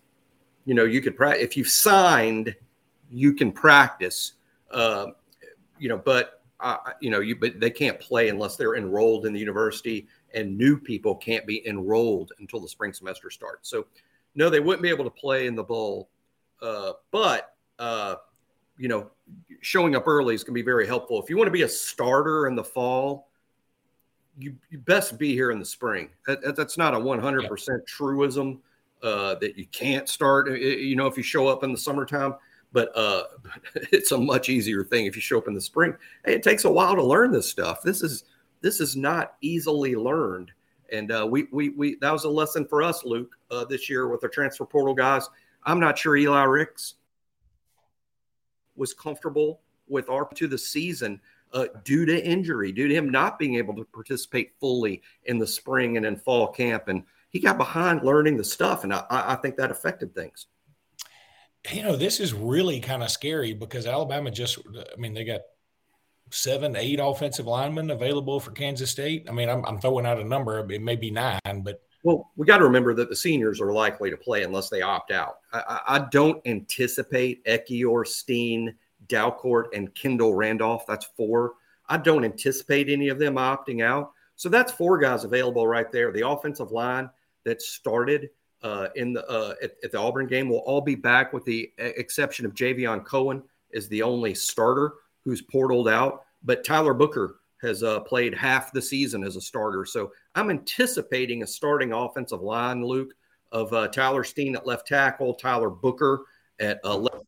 You 0.65 0.75
know, 0.75 0.85
you 0.85 1.01
could 1.01 1.17
practice 1.17 1.45
if 1.45 1.57
you've 1.57 1.69
signed, 1.69 2.55
you 3.11 3.33
can 3.33 3.53
practice. 3.53 4.33
Uh, 4.71 5.07
you 5.79 5.89
know, 5.89 5.99
but 5.99 6.43
uh, 6.61 6.77
you 7.01 7.11
know, 7.11 7.21
you 7.21 7.37
but 7.37 7.59
they 7.59 7.71
can't 7.71 7.99
play 8.01 8.29
unless 8.29 8.57
they're 8.57 8.77
enrolled 8.77 9.27
in 9.27 9.33
the 9.33 9.41
university, 9.41 10.07
and 10.35 10.57
new 10.57 10.79
people 10.79 11.15
can't 11.15 11.47
be 11.47 11.67
enrolled 11.67 12.33
until 12.39 12.61
the 12.61 12.69
spring 12.69 12.93
semester 12.93 13.31
starts. 13.31 13.69
So, 13.69 13.87
no, 14.35 14.51
they 14.51 14.61
wouldn't 14.61 14.83
be 14.83 14.91
able 14.91 15.05
to 15.05 15.11
play 15.11 15.47
in 15.47 15.55
the 15.55 15.65
bowl. 15.65 16.11
Uh, 16.61 16.93
but 17.11 17.55
uh, 17.79 18.17
you 18.77 18.89
know, 18.89 19.11
showing 19.61 19.95
up 19.95 20.07
early 20.07 20.35
is 20.35 20.43
going 20.43 20.55
to 20.55 20.59
be 20.59 20.65
very 20.65 20.87
helpful. 20.87 21.23
If 21.23 21.31
you 21.31 21.37
want 21.37 21.49
to 21.49 21.53
be 21.53 21.63
a 21.63 21.69
starter 21.69 22.47
in 22.47 22.55
the 22.55 22.65
fall, 22.65 23.29
you, 24.39 24.57
you 24.71 24.79
best 24.79 25.19
be 25.19 25.33
here 25.33 25.51
in 25.51 25.59
the 25.59 25.65
spring. 25.65 26.11
That, 26.27 26.57
that's 26.57 26.79
not 26.79 26.95
a 26.95 26.99
100% 26.99 27.87
truism 27.87 28.61
uh, 29.03 29.35
that 29.37 29.57
you 29.57 29.67
can't 29.67 30.09
start, 30.09 30.51
you 30.61 30.97
know, 30.97 31.07
if 31.07 31.17
you 31.17 31.23
show 31.23 31.49
up 31.49 31.63
in 31.65 31.73
the 31.73 31.79
summertime, 31.79 32.35
but 32.73 32.97
uh, 32.97 33.25
it's 33.93 34.13
a 34.13 34.19
much 34.19 34.49
easier 34.49 34.85
thing 34.85 35.07
if 35.07 35.15
you 35.15 35.23
show 35.23 35.39
up 35.39 35.49
in 35.49 35.55
the 35.55 35.61
spring. 35.61 35.95
Hey, 36.25 36.35
it 36.35 36.43
takes 36.43 36.65
a 36.65 36.71
while 36.71 36.95
to 36.95 37.03
learn 37.03 37.33
this 37.33 37.49
stuff. 37.49 37.83
This 37.83 38.03
is, 38.03 38.25
this 38.61 38.81
is 38.81 38.97
not 38.97 39.35
easily 39.41 39.95
learned. 39.95 40.53
And 40.93 41.13
uh, 41.13 41.27
we, 41.31 41.47
we, 41.53 41.71
we, 41.71 41.97
that 42.01 42.13
was 42.13 42.25
a 42.25 42.29
lesson 42.29 42.67
for 42.67 42.83
us, 42.83 43.05
Luke, 43.05 43.37
uh, 43.51 43.65
this 43.65 43.89
year 43.89 44.09
with 44.09 44.25
our 44.25 44.31
transfer 44.31 44.65
portal 44.65 44.95
guys. 44.95 45.29
I'm 45.65 45.79
not 45.79 45.99
sure 45.99 46.17
Eli 46.17 46.43
Ricks 46.45 46.95
was 48.77 48.95
comfortable 48.95 49.61
with 49.89 50.09
our 50.09 50.27
to 50.35 50.47
the 50.47 50.59
season 50.59 51.21
uh, 51.53 51.67
due 51.85 52.07
to 52.07 52.25
injury, 52.25 52.73
due 52.73 52.89
to 52.89 52.95
him 52.95 53.11
not 53.11 53.39
being 53.39 53.57
able 53.57 53.75
to 53.75 53.85
participate 53.85 54.53
fully 54.61 55.03
in 55.25 55.39
the 55.39 55.47
spring 55.47 55.97
and 55.97 56.07
in 56.07 56.17
fall 56.17 56.49
camp. 56.49 56.89
And 56.89 57.03
he 57.31 57.41
got 57.41 57.59
behind 57.59 58.03
learning 58.03 58.37
the 58.37 58.45
stuff. 58.45 58.85
And 58.85 58.93
I, 58.93 59.05
I 59.11 59.35
think 59.37 59.57
that 59.57 59.71
affected 59.71 60.15
things. 60.15 60.47
You 61.73 61.83
know, 61.83 61.97
this 61.97 62.21
is 62.21 62.33
really 62.33 62.81
kind 62.81 63.03
of 63.03 63.11
scary 63.11 63.53
because 63.53 63.87
Alabama 63.87 64.31
just, 64.31 64.59
I 64.77 64.99
mean, 64.99 65.13
they 65.13 65.25
got 65.25 65.43
seven, 66.31 66.77
eight 66.77 67.01
offensive 67.03 67.47
linemen 67.47 67.91
available 67.91 68.41
for 68.41 68.53
Kansas 68.53 68.91
State. 68.91 69.27
I 69.29 69.33
mean, 69.33 69.49
I'm, 69.49 69.65
I'm 69.67 69.81
throwing 69.81 70.07
out 70.07 70.19
a 70.19 70.25
number, 70.25 70.67
it 70.71 70.81
may 70.81 70.97
be 70.97 71.11
nine, 71.11 71.41
but 71.63 71.83
well, 72.03 72.31
we 72.37 72.47
got 72.47 72.59
to 72.59 72.65
remember 72.65 72.95
that 72.95 73.09
the 73.09 73.17
seniors 73.17 73.61
are 73.61 73.73
likely 73.73 74.11
to 74.11 74.17
play 74.17 74.43
unless 74.43 74.71
they 74.71 74.83
opt 74.83 75.11
out. 75.11 75.39
I, 75.53 75.81
I 75.87 75.99
don't 76.11 76.41
anticipate 76.47 77.45
Ekiyor, 77.45 78.07
Steen, 78.07 78.75
Dalcourt, 79.09 79.67
and 79.75 79.95
Kendall 79.95 80.35
Randolph. 80.35 80.87
That's 80.87 81.07
four. 81.17 81.55
I 81.89 81.99
don't 81.99 82.25
anticipate 82.25 82.89
any 82.89 83.09
of 83.09 83.19
them 83.19 83.35
opting 83.35 83.83
out. 83.83 84.13
So 84.37 84.49
that's 84.49 84.73
four 84.73 84.97
guys 84.97 85.25
available 85.25 85.67
right 85.67 85.93
there. 85.93 86.13
The 86.13 86.27
offensive 86.27 86.71
line 86.71 87.11
that 87.45 87.61
started 87.61 88.31
uh, 88.63 88.89
in 88.97 89.13
the 89.13 89.29
uh, 89.29 89.55
at, 89.63 89.73
at, 89.83 89.93
the 89.93 89.99
Auburn 89.99 90.27
game 90.27 90.49
will 90.49 90.59
all 90.59 90.81
be 90.81 90.95
back, 90.95 91.33
with 91.33 91.45
the 91.45 91.71
exception 91.79 92.47
of 92.47 92.55
Javion 92.55 93.05
Cohen 93.05 93.43
is 93.71 93.89
the 93.89 94.03
only 94.03 94.35
starter 94.35 94.95
who's 95.25 95.43
portaled 95.43 95.91
out. 95.91 96.25
But 96.43 96.65
Tyler 96.65 96.95
Booker 96.95 97.40
has 97.63 97.83
uh, 97.83 98.01
played 98.01 98.35
half 98.35 98.73
the 98.73 98.81
season 98.83 99.23
as 99.23 99.37
a 99.37 99.41
starter. 99.41 99.85
So 99.85 100.13
I'm 100.35 100.51
anticipating 100.51 101.43
a 101.43 101.47
starting 101.47 101.93
offensive 101.93 102.41
line, 102.43 102.85
Luke, 102.85 103.13
of 103.53 103.73
uh, 103.73 103.89
Tyler 103.89 104.25
Steen 104.25 104.57
at 104.57 104.67
left 104.67 104.87
tackle, 104.87 105.35
Tyler 105.35 105.71
Booker 105.71 106.25
at 106.59 106.81
uh, 106.85 106.97
left 106.97 107.25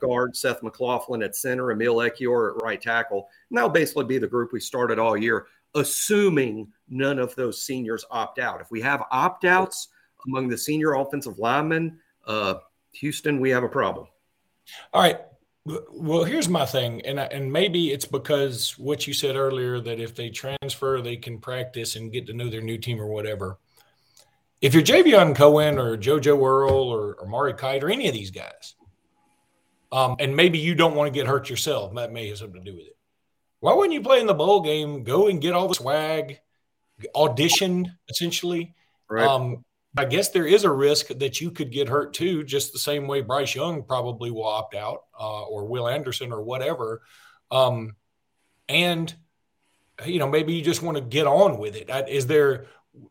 guard, 0.00 0.36
Seth 0.36 0.62
McLaughlin 0.62 1.22
at 1.22 1.34
center, 1.34 1.72
Emil 1.72 1.96
Ekiyor 1.96 2.56
at 2.56 2.62
right 2.62 2.80
tackle. 2.80 3.28
And 3.50 3.56
that'll 3.56 3.70
basically 3.70 4.04
be 4.04 4.18
the 4.18 4.28
group 4.28 4.52
we 4.52 4.60
started 4.60 4.98
all 4.98 5.16
year. 5.16 5.46
assuming 5.74 6.72
none 6.88 7.18
of 7.18 7.34
those 7.34 7.62
seniors 7.62 8.04
opt 8.10 8.38
out. 8.38 8.60
If 8.60 8.70
we 8.70 8.80
have 8.80 9.04
opt 9.10 9.44
outs 9.44 9.88
among 10.26 10.48
the 10.48 10.58
senior 10.58 10.94
offensive 10.94 11.38
linemen, 11.38 11.98
uh, 12.26 12.54
Houston, 12.92 13.40
we 13.40 13.50
have 13.50 13.62
a 13.62 13.68
problem. 13.68 14.06
All 14.92 15.02
right. 15.02 15.20
Well, 15.92 16.24
here's 16.24 16.48
my 16.48 16.64
thing, 16.64 17.02
and 17.04 17.18
and 17.18 17.52
maybe 17.52 17.90
it's 17.90 18.06
because 18.06 18.78
what 18.78 19.06
you 19.06 19.12
said 19.12 19.36
earlier 19.36 19.80
that 19.80 20.00
if 20.00 20.14
they 20.14 20.30
transfer, 20.30 21.02
they 21.02 21.16
can 21.16 21.38
practice 21.38 21.96
and 21.96 22.12
get 22.12 22.26
to 22.28 22.32
know 22.32 22.48
their 22.48 22.62
new 22.62 22.78
team 22.78 23.00
or 23.00 23.06
whatever. 23.06 23.58
If 24.60 24.74
you're 24.74 24.82
Javion 24.82 25.36
Cohen 25.36 25.78
or 25.78 25.96
JoJo 25.96 26.40
Earle 26.42 26.88
or, 26.88 27.14
or 27.14 27.26
Mari 27.28 27.54
Kight 27.54 27.84
or 27.84 27.90
any 27.90 28.08
of 28.08 28.14
these 28.14 28.30
guys, 28.30 28.74
um, 29.92 30.16
and 30.18 30.34
maybe 30.34 30.58
you 30.58 30.74
don't 30.74 30.94
want 30.94 31.12
to 31.12 31.18
get 31.18 31.26
hurt 31.26 31.50
yourself, 31.50 31.94
that 31.94 32.12
may 32.12 32.28
have 32.28 32.38
something 32.38 32.64
to 32.64 32.70
do 32.70 32.76
with 32.76 32.86
it. 32.86 32.96
Why 33.60 33.74
wouldn't 33.74 33.94
you 33.94 34.02
play 34.02 34.20
in 34.20 34.26
the 34.26 34.34
bowl 34.34 34.62
game? 34.62 35.04
Go 35.04 35.28
and 35.28 35.40
get 35.40 35.54
all 35.54 35.68
the 35.68 35.74
swag, 35.74 36.40
audition 37.14 37.98
essentially. 38.08 38.74
Right. 39.08 39.26
Um, 39.26 39.64
I 39.96 40.04
guess 40.04 40.28
there 40.28 40.46
is 40.46 40.64
a 40.64 40.70
risk 40.70 41.08
that 41.08 41.40
you 41.40 41.50
could 41.50 41.72
get 41.72 41.88
hurt 41.88 42.14
too, 42.14 42.44
just 42.44 42.72
the 42.72 42.78
same 42.78 43.06
way 43.06 43.20
Bryce 43.20 43.54
Young 43.54 43.82
probably 43.84 44.30
will 44.30 44.46
opt 44.46 44.74
out, 44.74 45.04
uh, 45.18 45.44
or 45.44 45.66
Will 45.66 45.88
Anderson, 45.88 46.32
or 46.32 46.42
whatever. 46.42 47.02
Um, 47.50 47.96
and 48.68 49.14
you 50.04 50.18
know, 50.18 50.28
maybe 50.28 50.52
you 50.52 50.62
just 50.62 50.82
want 50.82 50.96
to 50.96 51.02
get 51.02 51.26
on 51.26 51.58
with 51.58 51.74
it. 51.74 51.90
Is 52.08 52.26
there 52.26 52.66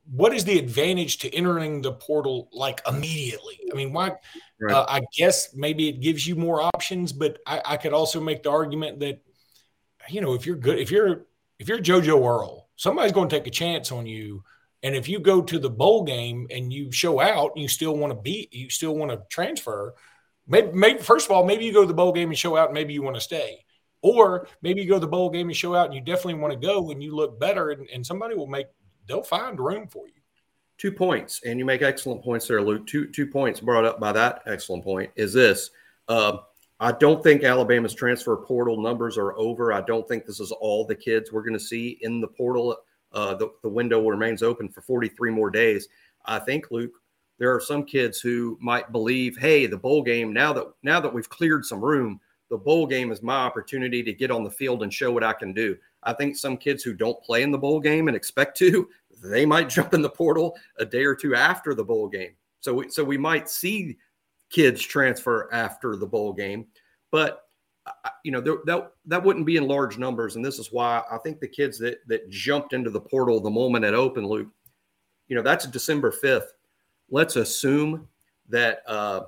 what 0.10 0.34
is 0.34 0.44
the 0.44 0.58
advantage 0.58 1.20
to 1.20 1.34
entering 1.34 1.82
the 1.82 1.94
portal 1.94 2.50
like 2.52 2.82
immediately? 2.88 3.60
I 3.72 3.76
mean, 3.76 3.94
why? 3.94 4.14
Right. 4.60 4.74
Uh, 4.74 4.86
I 4.88 5.02
guess 5.16 5.54
maybe 5.56 5.90
it 5.90 6.02
gives 6.02 6.26
you 6.26 6.36
more 6.36 6.62
options, 6.62 7.12
but 7.12 7.40
I, 7.46 7.62
I, 7.64 7.78
could 7.78 7.94
also 7.94 8.20
make 8.20 8.44
the 8.44 8.52
argument 8.52 9.00
that 9.02 9.22
you 10.10 10.22
know 10.22 10.34
if 10.34 10.46
you're 10.46 10.56
good, 10.56 10.80
if 10.80 10.92
you're 10.92 11.28
if 11.60 11.68
you're 11.68 11.80
JoJo 11.80 12.20
Earle, 12.20 12.70
somebody's 12.76 13.12
going 13.12 13.30
to 13.30 13.36
take 13.36 13.48
a 13.48 13.52
chance 13.52 13.92
on 13.92 14.06
you 14.06 14.44
and 14.84 14.96
if 14.96 15.10
you 15.10 15.20
go 15.20 15.42
to 15.42 15.60
the 15.60 15.70
bowl 15.70 16.04
game 16.04 16.48
and 16.52 16.72
you 16.72 16.92
show 16.92 17.20
out 17.20 17.52
and 17.56 17.62
you 17.62 17.68
still 17.68 17.96
want 17.96 18.12
to 18.12 18.20
beat, 18.20 18.54
you 18.54 18.70
still 18.70 18.96
want 18.96 19.12
to 19.12 19.22
transfer, 19.30 19.96
maybe, 20.48 20.72
maybe 20.72 21.00
first 21.00 21.28
of 21.28 21.32
all, 21.32 21.46
maybe 21.46 21.66
you 21.66 21.74
go 21.74 21.82
to 21.82 21.88
the 21.88 21.94
bowl 21.94 22.12
game 22.12 22.30
and 22.30 22.38
show 22.38 22.56
out 22.56 22.70
and 22.70 22.74
maybe 22.74 22.94
you 22.94 23.02
want 23.02 23.16
to 23.16 23.22
stay. 23.22 23.64
Or 24.04 24.48
maybe 24.62 24.82
you 24.82 24.88
go 24.88 24.96
to 24.96 25.00
the 25.00 25.08
bowl 25.08 25.32
game 25.32 25.48
and 25.48 25.58
show 25.58 25.76
out 25.76 25.88
and 25.88 25.96
you 25.96 26.02
definitely 26.02 26.36
want 26.36 26.54
to 26.54 26.60
go 26.60 26.92
and 26.92 27.02
you 27.02 27.16
look 27.16 27.40
better 27.40 27.72
and, 27.72 27.90
and 27.90 28.06
somebody 28.06 28.36
will 28.36 28.48
make, 28.48 28.68
they'll 29.08 29.24
find 29.24 29.60
room 29.60 29.88
for 29.88 30.08
you. 30.08 30.14
Two 30.78 30.92
points, 30.92 31.42
and 31.44 31.58
you 31.58 31.66
make 31.66 31.82
excellent 31.82 32.24
points 32.24 32.48
there, 32.48 32.62
Luke. 32.62 32.86
Two 32.86 33.08
two 33.08 33.26
points 33.26 33.60
brought 33.60 33.84
up 33.84 34.00
by 34.00 34.12
that 34.12 34.44
excellent 34.46 34.84
point 34.84 35.10
is 35.16 35.34
this. 35.34 35.72
Uh, 36.08 36.38
I 36.80 36.92
don't 36.92 37.24
think 37.24 37.44
Alabama's 37.44 37.96
transfer 37.96 38.38
portal 38.38 38.80
numbers 38.80 39.18
are 39.18 39.36
over. 39.40 39.74
I 39.74 39.82
don't 39.82 40.08
think 40.08 40.28
this 40.28 40.40
is 40.40 40.52
all 40.52 40.86
the 40.86 40.94
kids 40.94 41.32
we're 41.32 41.42
going 41.42 41.54
to 41.54 41.60
see 41.60 41.98
in 42.02 42.22
the 42.22 42.28
portal 42.28 42.78
uh, 43.14 43.36
the, 43.36 43.50
the 43.64 43.70
window 43.70 44.08
remains 44.08 44.44
open 44.44 44.70
for 44.70 44.82
43 44.82 45.32
more 45.32 45.50
days. 45.50 45.88
I 46.26 46.40
think, 46.40 46.72
Luke, 46.72 46.94
there 47.40 47.54
are 47.54 47.62
some 47.62 47.84
kids 47.84 48.20
who 48.20 48.58
might 48.62 48.92
believe, 48.92 49.38
hey, 49.38 49.66
the 49.66 49.78
bowl 49.78 50.02
game, 50.02 50.34
now 50.34 50.54
that 50.54 50.66
now 50.84 51.00
that 51.00 51.14
we've 51.14 51.30
cleared 51.30 51.66
some 51.66 51.84
room, 51.84 52.20
the 52.50 52.58
bowl 52.58 52.88
game 52.88 53.12
is 53.12 53.22
my 53.22 53.36
opportunity 53.36 54.02
to 54.04 54.14
get 54.14 54.32
on 54.32 54.44
the 54.44 54.52
field 54.52 54.84
and 54.84 54.94
show 54.94 55.12
what 55.12 55.24
I 55.24 55.34
can 55.34 55.54
do. 55.54 55.78
I 56.04 56.14
think 56.14 56.36
some 56.36 56.58
kids 56.58 56.84
who 56.84 56.94
don't 56.94 57.22
play 57.24 57.44
in 57.44 57.52
the 57.52 57.58
bowl 57.58 57.80
game 57.80 58.08
and 58.08 58.16
expect 58.16 58.58
to, 58.58 58.90
they 59.24 59.46
might 59.46 59.70
jump 59.70 59.94
in 59.94 60.02
the 60.02 60.10
portal 60.10 60.56
a 60.78 60.86
day 60.86 61.04
or 61.04 61.16
two 61.16 61.36
after 61.36 61.74
the 61.74 61.84
bowl 61.84 62.08
game. 62.08 62.36
So 62.60 62.74
we, 62.74 62.90
so 62.90 63.04
we 63.04 63.18
might 63.18 63.50
see 63.50 63.98
kids 64.50 64.82
transfer 64.82 65.50
after 65.52 65.96
the 65.96 66.08
bowl 66.08 66.34
game, 66.34 66.68
but 67.12 67.47
you 68.24 68.32
know, 68.32 68.42
that 68.42 68.92
that 69.06 69.24
wouldn't 69.24 69.46
be 69.46 69.58
in 69.58 69.68
large 69.68 69.98
numbers, 69.98 70.36
and 70.36 70.44
this 70.44 70.60
is 70.60 70.72
why 70.72 71.04
I 71.12 71.18
think 71.20 71.40
the 71.40 71.48
kids 71.48 71.78
that 71.80 72.00
that 72.08 72.30
jumped 72.30 72.74
into 72.74 72.90
the 72.90 73.02
portal 73.02 73.40
the 73.40 73.50
moment 73.50 73.86
it 73.86 73.94
opened, 73.94 74.28
Luke, 74.28 74.50
you 75.28 75.36
know, 75.36 75.42
that's 75.42 75.66
December 75.66 76.12
fifth. 76.12 76.54
Let's 77.10 77.36
assume 77.36 78.08
that 78.50 78.82
uh, 78.88 79.22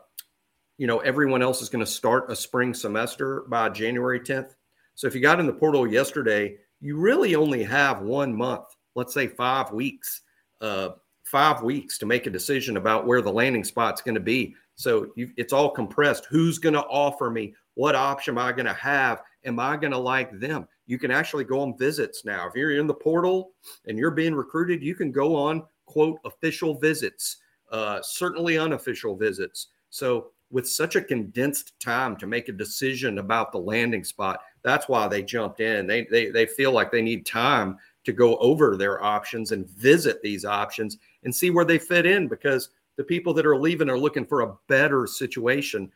you 0.78 0.88
know 0.88 1.00
everyone 1.00 1.42
else 1.42 1.62
is 1.62 1.70
going 1.70 1.86
to 1.86 1.92
start 1.92 2.32
a 2.32 2.36
spring 2.36 2.74
semester 2.74 3.46
by 3.48 3.70
January 3.70 4.20
tenth. 4.20 4.56
So 4.96 5.08
if 5.08 5.16
you 5.16 5.22
got 5.22 5.40
in 5.40 5.46
the 5.46 5.54
portal 5.54 5.88
yesterday, 5.88 6.58
you 6.82 6.98
really 6.98 7.36
only 7.36 7.64
have 7.64 8.02
one 8.02 8.34
month, 8.34 8.66
let's 8.96 9.14
say 9.14 9.28
five 9.28 9.72
weeks, 9.72 10.22
uh, 10.62 10.90
five 11.24 11.62
weeks 11.62 11.98
to 12.00 12.06
make 12.06 12.28
a 12.28 12.32
decision 12.32 12.76
about 12.76 13.08
where 13.08 13.22
the 13.22 13.32
landing 13.32 13.64
spot's 13.64 14.02
going 14.02 14.16
to 14.16 14.22
be. 14.22 14.56
So 14.76 15.12
you, 15.16 15.30
it's 15.38 15.54
all 15.54 15.70
compressed. 15.70 16.26
Who's 16.26 16.58
going 16.58 16.74
to 16.74 16.84
offer 16.84 17.30
me? 17.30 17.54
What 17.80 17.96
option 17.96 18.34
am 18.34 18.40
I 18.40 18.52
going 18.52 18.66
to 18.66 18.74
have? 18.74 19.22
Am 19.46 19.58
I 19.58 19.78
going 19.78 19.94
to 19.94 19.98
like 19.98 20.38
them? 20.38 20.68
You 20.86 21.00
can 21.00 21.12
actually 21.12 21.46
go 21.46 21.62
on 21.62 21.78
visits 21.78 22.26
now. 22.26 22.46
If 22.46 22.54
you're 22.54 22.78
in 22.78 22.88
the 22.88 22.94
portal 22.94 23.52
and 23.88 23.98
you're 23.98 24.12
being 24.12 24.36
recruited, 24.36 24.84
you 24.84 24.96
can 24.96 25.14
go 25.14 25.34
on 25.34 25.64
quote 25.86 26.20
official 26.26 26.78
visits, 26.78 27.38
uh, 27.72 28.02
certainly 28.02 28.58
unofficial 28.58 29.16
visits. 29.16 29.68
So 29.92 30.32
with 30.52 30.68
such 30.68 30.98
a 30.98 31.02
condensed 31.02 31.80
time 31.80 32.18
to 32.18 32.28
make 32.28 32.50
a 32.50 32.52
decision 32.52 33.20
about 33.20 33.54
the 33.54 33.60
landing 33.60 34.04
spot, 34.04 34.42
that's 34.62 34.90
why 34.90 35.08
they 35.08 35.24
jumped 35.24 35.62
in. 35.62 35.88
They 35.88 36.04
they 36.04 36.32
they 36.32 36.48
feel 36.48 36.74
like 36.74 36.92
they 36.92 37.02
need 37.02 37.26
time 37.26 37.78
to 38.04 38.12
go 38.12 38.36
over 38.40 38.76
their 38.76 39.02
options 39.02 39.54
and 39.54 39.70
visit 39.70 40.22
these 40.22 40.44
options 40.44 40.98
and 41.24 41.34
see 41.34 41.50
where 41.50 41.64
they 41.64 41.78
fit 41.78 42.06
in 42.06 42.28
because 42.28 42.72
the 42.98 43.06
people 43.06 43.34
that 43.36 43.46
are 43.46 43.56
leaving 43.56 43.90
are 43.90 43.98
looking 43.98 44.26
for 44.26 44.42
a 44.42 44.54
better 44.68 45.08
situation 45.08 45.90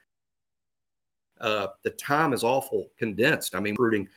uh, 1.43 1.67
the 1.83 1.91
time 1.91 2.33
is 2.33 2.43
awful 2.43 2.89
condensed. 2.97 3.53
I 3.53 3.59
mean, 3.59 3.73
recruiting, 3.73 4.07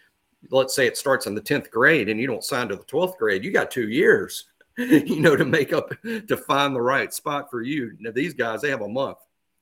let's 0.51 0.75
say 0.75 0.87
it 0.87 0.97
starts 0.97 1.27
in 1.27 1.35
the 1.35 1.41
10th 1.41 1.71
grade 1.71 2.09
and 2.09 2.21
you 2.21 2.27
don't 2.27 2.45
sign 2.45 2.69
to 2.69 2.77
the 2.77 2.85
12th 2.85 3.19
grade, 3.19 3.45
you 3.45 3.51
got 3.51 3.71
two 3.71 3.89
years, 3.89 4.47
you 4.79 5.21
know, 5.21 5.37
to 5.37 5.45
make 5.45 5.73
up, 5.73 5.91
to 6.03 6.37
find 6.37 6.75
the 6.75 6.81
right 6.81 7.13
spot 7.13 7.51
for 7.51 7.63
you. 7.63 7.97
Now, 7.99 8.13
these 8.13 8.33
guys, 8.33 8.63
they 8.63 8.71
have 8.71 8.83
a 8.83 8.89
month. 8.89 9.19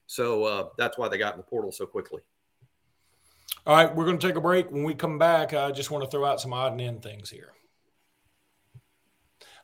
So 0.06 0.44
uh, 0.44 0.68
that's 0.76 0.98
why 0.98 1.08
they 1.08 1.16
got 1.16 1.32
in 1.34 1.38
the 1.38 1.44
portal 1.44 1.72
so 1.72 1.86
quickly. 1.86 2.20
All 3.66 3.74
right, 3.74 3.94
we're 3.94 4.04
going 4.04 4.18
to 4.18 4.26
take 4.26 4.36
a 4.36 4.42
break. 4.42 4.70
When 4.70 4.84
we 4.84 4.94
come 4.94 5.18
back, 5.18 5.54
I 5.54 5.70
just 5.70 5.90
want 5.90 6.04
to 6.04 6.10
throw 6.10 6.26
out 6.26 6.42
some 6.42 6.52
odd 6.52 6.72
and 6.72 6.80
end 6.82 7.02
things 7.02 7.30
here. 7.30 7.52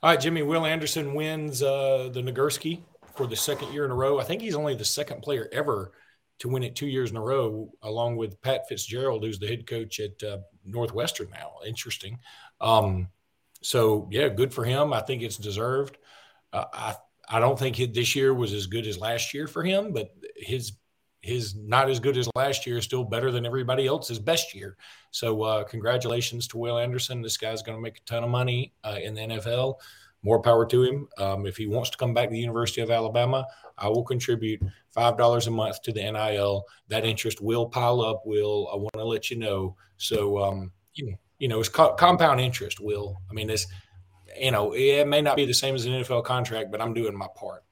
All 0.02 0.10
right, 0.10 0.18
Jimmy, 0.18 0.42
Will 0.42 0.64
Anderson 0.64 1.12
wins 1.12 1.62
uh, 1.62 2.08
the 2.10 2.22
Nagurski 2.22 2.80
for 3.14 3.26
the 3.26 3.36
second 3.36 3.74
year 3.74 3.84
in 3.84 3.90
a 3.90 3.94
row. 3.94 4.18
I 4.18 4.24
think 4.24 4.40
he's 4.40 4.54
only 4.54 4.74
the 4.74 4.86
second 4.86 5.20
player 5.20 5.50
ever 5.52 5.92
to 6.40 6.48
win 6.48 6.62
it 6.62 6.74
two 6.74 6.88
years 6.88 7.10
in 7.10 7.16
a 7.16 7.22
row, 7.22 7.70
along 7.82 8.16
with 8.16 8.40
Pat 8.42 8.68
Fitzgerald, 8.68 9.22
who's 9.22 9.38
the 9.38 9.46
head 9.46 9.66
coach 9.66 10.00
at 10.00 10.22
uh, 10.22 10.38
Northwestern 10.64 11.30
now. 11.30 11.52
Interesting. 11.66 12.18
Um, 12.60 13.08
so 13.62 14.08
yeah, 14.10 14.28
good 14.28 14.52
for 14.52 14.64
him. 14.64 14.92
I 14.92 15.00
think 15.00 15.22
it's 15.22 15.36
deserved. 15.36 15.98
Uh, 16.52 16.64
I 16.72 16.94
I 17.28 17.38
don't 17.38 17.58
think 17.58 17.76
this 17.94 18.16
year 18.16 18.34
was 18.34 18.52
as 18.52 18.66
good 18.66 18.86
as 18.86 18.98
last 18.98 19.32
year 19.32 19.46
for 19.46 19.62
him, 19.62 19.92
but 19.92 20.10
his 20.36 20.72
his 21.20 21.54
not 21.54 21.90
as 21.90 22.00
good 22.00 22.16
as 22.16 22.28
last 22.34 22.66
year 22.66 22.78
is 22.78 22.84
still 22.84 23.04
better 23.04 23.30
than 23.30 23.44
everybody 23.44 23.86
else's 23.86 24.18
best 24.18 24.54
year. 24.54 24.76
So 25.10 25.42
uh, 25.42 25.64
congratulations 25.64 26.48
to 26.48 26.58
Will 26.58 26.78
Anderson. 26.78 27.20
This 27.20 27.36
guy's 27.36 27.62
going 27.62 27.76
to 27.76 27.82
make 27.82 27.98
a 27.98 28.04
ton 28.06 28.24
of 28.24 28.30
money 28.30 28.72
uh, 28.82 28.96
in 29.02 29.14
the 29.14 29.20
NFL 29.20 29.74
more 30.22 30.40
power 30.42 30.66
to 30.66 30.82
him. 30.82 31.08
Um, 31.18 31.46
if 31.46 31.56
he 31.56 31.66
wants 31.66 31.90
to 31.90 31.98
come 31.98 32.14
back 32.14 32.28
to 32.28 32.32
the 32.32 32.38
University 32.38 32.80
of 32.80 32.90
Alabama, 32.90 33.46
I 33.78 33.88
will 33.88 34.04
contribute 34.04 34.62
five 34.90 35.16
dollars 35.16 35.46
a 35.46 35.50
month 35.50 35.82
to 35.82 35.92
the 35.92 36.02
NIL. 36.02 36.64
That 36.88 37.04
interest 37.04 37.40
will 37.40 37.66
pile 37.66 38.00
up. 38.00 38.22
Will 38.26 38.68
I 38.72 38.76
want 38.76 38.92
to 38.94 39.04
let 39.04 39.30
you 39.30 39.38
know? 39.38 39.76
So 39.96 40.38
um, 40.42 40.72
you, 40.94 41.14
you 41.38 41.48
know, 41.48 41.60
it's 41.60 41.68
co- 41.68 41.94
compound 41.94 42.40
interest. 42.40 42.80
Will 42.80 43.16
I 43.30 43.34
mean 43.34 43.46
this? 43.46 43.66
You 44.38 44.50
know, 44.50 44.72
it 44.74 45.06
may 45.06 45.22
not 45.22 45.36
be 45.36 45.46
the 45.46 45.54
same 45.54 45.74
as 45.74 45.86
an 45.86 45.92
NFL 45.92 46.24
contract, 46.24 46.70
but 46.70 46.80
I'm 46.80 46.94
doing 46.94 47.16
my 47.16 47.26
part. 47.34 47.64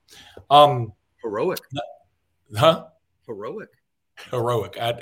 Um, 0.50 0.92
Heroic, 1.22 1.61
huh? 2.56 2.87
Heroic, 3.26 3.68
heroic. 4.30 4.78
I, 4.80 5.00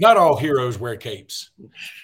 not 0.00 0.16
all 0.16 0.36
heroes 0.36 0.78
wear 0.78 0.96
capes. 0.96 1.50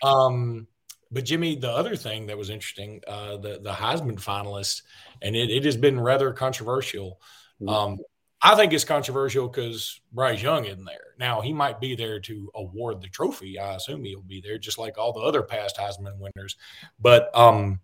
Um, 0.03 0.69
but 1.11 1.25
Jimmy, 1.25 1.57
the 1.57 1.71
other 1.71 1.97
thing 1.97 2.27
that 2.27 2.39
was 2.39 2.51
interesting, 2.51 3.03
uh, 3.07 3.37
the 3.39 3.61
the 3.63 3.73
Heisman 3.73 4.21
finalists, 4.21 4.83
and 5.23 5.35
it, 5.35 5.51
it 5.51 5.65
has 5.65 5.77
been 5.77 6.01
rather 6.01 6.33
controversial. 6.33 7.21
Mm-hmm. 7.61 7.69
Um, 7.69 7.99
I 8.41 8.55
think 8.55 8.73
it's 8.73 8.85
controversial 8.85 9.49
because 9.49 10.01
Bryce 10.13 10.41
Young 10.41 10.65
isn't 10.67 10.85
there. 10.85 11.15
Now 11.19 11.41
he 11.41 11.53
might 11.53 11.81
be 11.81 11.97
there 11.97 12.21
to 12.21 12.51
award 12.55 13.01
the 13.01 13.09
trophy. 13.09 13.59
I 13.59 13.75
assume 13.75 14.05
he'll 14.05 14.23
be 14.23 14.41
there, 14.41 14.59
just 14.59 14.79
like 14.79 14.97
all 14.97 15.13
the 15.13 15.21
other 15.21 15.43
past 15.43 15.77
Heisman 15.77 16.19
winners. 16.19 16.57
But 17.01 17.37
um, 17.37 17.81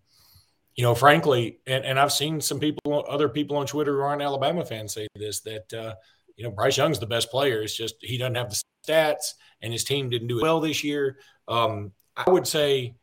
you 0.75 0.83
know, 0.83 0.95
frankly, 0.95 1.59
and, 1.65 1.83
and 1.83 1.99
I've 1.99 2.13
seen 2.13 2.39
some 2.39 2.59
people, 2.59 3.05
other 3.09 3.29
people 3.29 3.57
on 3.57 3.65
Twitter 3.65 3.93
who 3.93 4.01
aren't 4.01 4.21
Alabama 4.21 4.63
fans 4.63 4.93
say 4.93 5.07
this 5.15 5.41
that 5.41 5.73
uh, 5.73 5.95
you 6.37 6.43
know 6.43 6.51
Bryce 6.51 6.77
Young's 6.77 6.99
the 6.99 7.07
best 7.07 7.31
player. 7.31 7.61
It's 7.61 7.75
just 7.75 7.95
he 8.01 8.17
doesn't 8.17 8.35
have 8.35 8.49
the 8.49 8.61
stats, 8.87 9.33
and 9.61 9.73
his 9.73 9.83
team 9.83 10.09
didn't 10.09 10.27
do 10.27 10.41
well 10.41 10.59
this 10.59 10.83
year. 10.83 11.17
Um, 11.47 11.91
I 12.15 12.29
would 12.29 12.47
say 12.47 12.95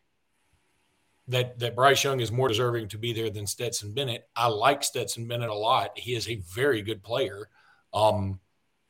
that 1.32 1.58
that 1.58 1.74
Bryce 1.74 2.04
Young 2.04 2.20
is 2.20 2.30
more 2.30 2.48
deserving 2.48 2.88
to 2.88 2.98
be 2.98 3.12
there 3.12 3.30
than 3.30 3.46
Stetson 3.46 3.92
Bennett. 3.92 4.28
I 4.36 4.46
like 4.48 4.84
Stetson 4.84 5.26
Bennett 5.26 5.50
a 5.50 5.54
lot. 5.54 5.98
He 5.98 6.14
is 6.14 6.28
a 6.28 6.36
very 6.54 6.82
good 6.82 7.02
player. 7.02 7.48
Um, 7.92 8.40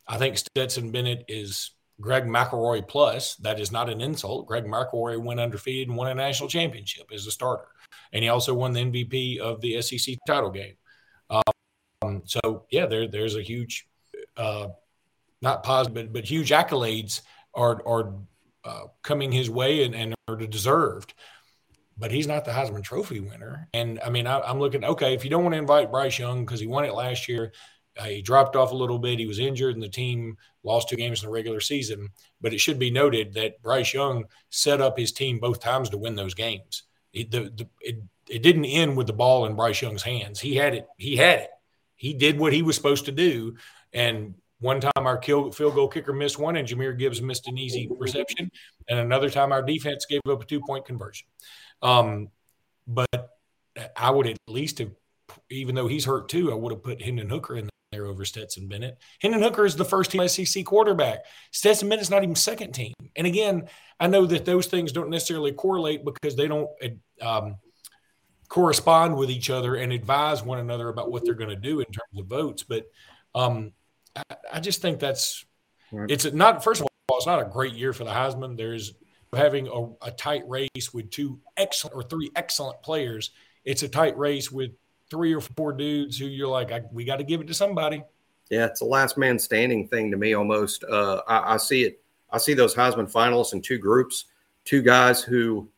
I 0.06 0.18
think 0.18 0.36
Stetson 0.36 0.90
Bennett 0.90 1.24
is 1.28 1.70
Greg 2.00 2.24
McElroy 2.24 2.86
plus. 2.86 3.36
That 3.36 3.60
is 3.60 3.72
not 3.72 3.88
an 3.88 4.00
insult. 4.00 4.46
Greg 4.46 4.64
McElroy 4.64 5.18
went 5.22 5.40
undefeated 5.40 5.88
and 5.88 5.96
won 5.96 6.08
a 6.08 6.14
national 6.14 6.48
championship 6.48 7.06
as 7.12 7.26
a 7.26 7.30
starter. 7.30 7.68
and 8.12 8.22
he 8.22 8.28
also 8.28 8.54
won 8.54 8.72
the 8.72 8.80
MVP 8.80 9.38
of 9.38 9.60
the 9.60 9.80
SEC 9.80 10.16
title 10.26 10.50
game. 10.50 10.74
Um, 11.30 12.22
so 12.24 12.66
yeah, 12.70 12.86
there 12.86 13.06
there's 13.08 13.36
a 13.36 13.42
huge, 13.42 13.86
uh, 14.36 14.68
not 15.40 15.62
positive, 15.62 15.94
but, 15.94 16.12
but 16.12 16.24
huge 16.24 16.50
accolades 16.50 17.22
are 17.54 17.80
are 17.86 18.14
uh, 18.64 18.84
coming 19.02 19.32
his 19.32 19.48
way 19.48 19.84
and, 19.84 19.94
and 19.94 20.14
are 20.28 20.36
deserved. 20.36 21.14
But 21.98 22.10
he's 22.10 22.26
not 22.26 22.44
the 22.44 22.50
Heisman 22.50 22.82
Trophy 22.82 23.20
winner. 23.20 23.68
And 23.74 24.00
I 24.04 24.10
mean, 24.10 24.26
I, 24.26 24.50
am 24.50 24.58
looking 24.58 24.84
okay. 24.84 25.14
If 25.14 25.24
you 25.24 25.30
don't 25.30 25.42
want 25.42 25.54
to 25.54 25.58
invite 25.58 25.90
Bryce 25.90 26.18
Young 26.18 26.44
because 26.44 26.60
he 26.60 26.66
won 26.66 26.84
it 26.84 26.94
last 26.94 27.28
year, 27.28 27.52
uh, 27.98 28.04
he 28.04 28.22
dropped 28.22 28.56
off 28.56 28.72
a 28.72 28.76
little 28.76 28.98
bit. 28.98 29.18
He 29.18 29.26
was 29.26 29.38
injured, 29.38 29.74
and 29.74 29.82
the 29.82 29.88
team 29.88 30.36
lost 30.62 30.88
two 30.88 30.96
games 30.96 31.22
in 31.22 31.28
the 31.28 31.32
regular 31.32 31.60
season. 31.60 32.08
But 32.40 32.54
it 32.54 32.60
should 32.60 32.78
be 32.78 32.90
noted 32.90 33.34
that 33.34 33.62
Bryce 33.62 33.92
Young 33.92 34.24
set 34.50 34.80
up 34.80 34.98
his 34.98 35.12
team 35.12 35.38
both 35.38 35.60
times 35.60 35.90
to 35.90 35.98
win 35.98 36.14
those 36.14 36.34
games. 36.34 36.84
It, 37.12 37.30
the, 37.30 37.40
the, 37.40 37.68
it, 37.80 38.02
it 38.28 38.42
didn't 38.42 38.64
end 38.64 38.96
with 38.96 39.06
the 39.06 39.12
ball 39.12 39.44
in 39.44 39.54
Bryce 39.54 39.82
Young's 39.82 40.02
hands. 40.02 40.40
He 40.40 40.54
had 40.56 40.74
it. 40.74 40.86
He 40.96 41.16
had 41.16 41.40
it. 41.40 41.50
He 41.96 42.14
did 42.14 42.38
what 42.38 42.52
he 42.52 42.62
was 42.62 42.76
supposed 42.76 43.04
to 43.04 43.12
do. 43.12 43.56
And 43.92 44.34
one 44.62 44.80
time 44.80 44.92
our 44.96 45.20
field 45.20 45.54
goal 45.56 45.88
kicker 45.88 46.12
missed 46.12 46.38
one, 46.38 46.56
and 46.56 46.66
Jahmyr 46.66 46.96
Gibbs 46.96 47.20
missed 47.20 47.48
an 47.48 47.58
easy 47.58 47.88
reception. 47.98 48.50
And 48.88 48.98
another 48.98 49.28
time 49.28 49.52
our 49.52 49.62
defense 49.62 50.06
gave 50.06 50.20
up 50.28 50.42
a 50.42 50.46
two 50.46 50.60
point 50.60 50.86
conversion. 50.86 51.26
Um, 51.82 52.28
but 52.86 53.30
I 53.96 54.10
would 54.10 54.28
at 54.28 54.38
least 54.48 54.78
have, 54.78 54.92
even 55.50 55.74
though 55.74 55.88
he's 55.88 56.04
hurt 56.04 56.28
too, 56.28 56.52
I 56.52 56.54
would 56.54 56.72
have 56.72 56.82
put 56.82 57.02
Hendon 57.02 57.28
Hooker 57.28 57.56
in 57.56 57.68
there 57.90 58.06
over 58.06 58.24
Stetson 58.24 58.68
Bennett. 58.68 58.98
Hendon 59.20 59.42
Hooker 59.42 59.66
is 59.66 59.74
the 59.76 59.84
first 59.84 60.12
team 60.12 60.26
SEC 60.28 60.64
quarterback. 60.64 61.24
Stetson 61.50 61.88
Bennett's 61.88 62.08
not 62.08 62.22
even 62.22 62.36
second 62.36 62.72
team. 62.72 62.94
And 63.16 63.26
again, 63.26 63.68
I 63.98 64.06
know 64.06 64.26
that 64.26 64.44
those 64.44 64.66
things 64.66 64.92
don't 64.92 65.10
necessarily 65.10 65.52
correlate 65.52 66.04
because 66.04 66.36
they 66.36 66.46
don't 66.48 66.70
um, 67.20 67.56
correspond 68.48 69.16
with 69.16 69.30
each 69.30 69.50
other 69.50 69.74
and 69.74 69.92
advise 69.92 70.42
one 70.42 70.58
another 70.58 70.88
about 70.88 71.10
what 71.10 71.24
they're 71.24 71.34
going 71.34 71.50
to 71.50 71.56
do 71.56 71.80
in 71.80 71.86
terms 71.86 72.18
of 72.18 72.26
votes. 72.26 72.62
But 72.62 72.86
um, 73.34 73.72
I, 74.16 74.22
I, 74.54 74.60
just 74.60 74.82
think 74.82 74.98
that's 74.98 75.44
right. 75.90 76.10
it's 76.10 76.30
not. 76.32 76.62
First 76.62 76.80
of 76.80 76.88
all, 77.08 77.16
it's 77.16 77.26
not 77.26 77.40
a 77.40 77.44
great 77.44 77.74
year 77.74 77.92
for 77.92 78.04
the 78.04 78.10
Heisman. 78.10 78.56
There's 78.56 78.94
having 79.34 79.68
a, 79.68 80.06
a 80.06 80.10
tight 80.10 80.42
race 80.46 80.92
with 80.92 81.10
two 81.10 81.40
excellent 81.56 81.96
or 81.96 82.02
three 82.02 82.30
excellent 82.36 82.82
players. 82.82 83.30
It's 83.64 83.82
a 83.82 83.88
tight 83.88 84.16
race 84.18 84.50
with 84.50 84.72
three 85.10 85.34
or 85.34 85.40
four 85.40 85.72
dudes 85.72 86.18
who 86.18 86.26
you're 86.26 86.48
like, 86.48 86.70
we 86.92 87.04
got 87.04 87.16
to 87.16 87.24
give 87.24 87.40
it 87.40 87.46
to 87.46 87.54
somebody. 87.54 88.02
Yeah, 88.50 88.66
it's 88.66 88.80
a 88.82 88.84
last 88.84 89.16
man 89.16 89.38
standing 89.38 89.88
thing 89.88 90.10
to 90.10 90.16
me 90.16 90.34
almost. 90.34 90.84
Uh, 90.84 91.22
I, 91.26 91.54
I, 91.54 91.56
see 91.56 91.84
it. 91.84 92.02
I 92.30 92.38
see 92.38 92.54
those 92.54 92.74
Heisman 92.74 93.10
finalists 93.10 93.52
in 93.52 93.62
two 93.62 93.78
groups, 93.78 94.26
two 94.64 94.82
guys 94.82 95.22
who 95.22 95.68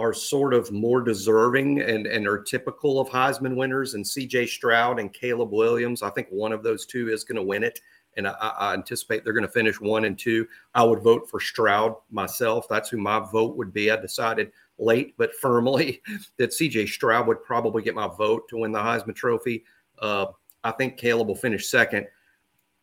are 0.00 0.14
sort 0.14 0.54
of 0.54 0.72
more 0.72 1.02
deserving 1.02 1.80
and, 1.80 2.06
and 2.06 2.26
are 2.26 2.42
typical 2.42 2.98
of 2.98 3.08
Heisman 3.08 3.54
winners, 3.54 3.94
and 3.94 4.04
CJ 4.04 4.48
Stroud 4.48 4.98
and 4.98 5.12
Caleb 5.12 5.52
Williams. 5.52 6.02
I 6.02 6.10
think 6.10 6.28
one 6.30 6.52
of 6.52 6.62
those 6.62 6.86
two 6.86 7.10
is 7.10 7.22
going 7.22 7.36
to 7.36 7.42
win 7.42 7.62
it. 7.62 7.80
And 8.16 8.26
I, 8.26 8.32
I 8.32 8.72
anticipate 8.74 9.22
they're 9.22 9.32
going 9.32 9.46
to 9.46 9.52
finish 9.52 9.80
one 9.80 10.06
and 10.06 10.18
two. 10.18 10.46
I 10.74 10.82
would 10.82 11.02
vote 11.02 11.28
for 11.28 11.38
Stroud 11.38 11.94
myself. 12.10 12.66
That's 12.68 12.88
who 12.88 12.96
my 12.96 13.20
vote 13.20 13.56
would 13.56 13.72
be. 13.72 13.90
I 13.90 13.96
decided 13.96 14.50
late 14.78 15.14
but 15.18 15.34
firmly 15.34 16.02
that 16.38 16.50
CJ 16.50 16.88
Stroud 16.88 17.26
would 17.26 17.42
probably 17.44 17.82
get 17.82 17.94
my 17.94 18.08
vote 18.08 18.48
to 18.48 18.58
win 18.58 18.72
the 18.72 18.78
Heisman 18.78 19.14
Trophy. 19.14 19.64
Uh, 19.98 20.26
I 20.64 20.72
think 20.72 20.96
Caleb 20.96 21.28
will 21.28 21.36
finish 21.36 21.68
second. 21.68 22.06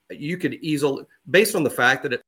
You 0.09 0.37
could 0.37 0.53
easily, 0.55 1.03
based 1.29 1.55
on 1.55 1.63
the 1.63 1.69
fact 1.69 2.03
that 2.03 2.13
it, 2.13 2.23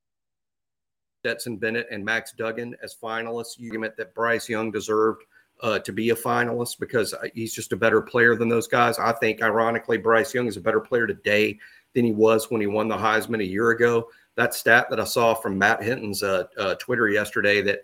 Stetson 1.20 1.58
Bennett 1.58 1.88
and 1.92 2.04
Max 2.04 2.32
Duggan 2.32 2.76
as 2.82 2.96
finalists, 2.96 3.60
you 3.60 3.74
admit 3.74 3.98
that 3.98 4.16
Bryce 4.16 4.48
Young 4.48 4.72
deserved 4.72 5.24
uh, 5.62 5.80
to 5.80 5.92
be 5.92 6.12
a 6.12 6.16
finalist 6.16 6.80
because 6.80 7.14
uh, 7.14 7.28
he's 7.34 7.54
just 7.54 7.74
a 7.74 7.78
better 7.78 8.02
player 8.02 8.36
than 8.36 8.48
those 8.48 8.68
guys. 8.68 8.98
I 8.98 9.12
think, 9.12 9.42
ironically, 9.42 9.98
Bryce 9.98 10.34
Young 10.34 10.48
is 10.48 10.56
a 10.56 10.62
better 10.62 10.80
player 10.80 11.06
today 11.06 11.60
than 11.94 12.06
he 12.06 12.14
was 12.14 12.50
when 12.50 12.62
he 12.62 12.68
won 12.68 12.88
the 12.88 12.96
Heisman 12.96 13.42
a 13.42 13.46
year 13.46 13.72
ago. 13.72 14.08
That 14.36 14.54
stat 14.54 14.88
that 14.90 15.02
I 15.02 15.04
saw 15.04 15.34
from 15.34 15.58
Matt 15.58 15.84
Hinton's 15.84 16.24
uh, 16.24 16.46
uh 16.58 16.76
Twitter 16.76 17.10
yesterday 17.10 17.62
that 17.64 17.82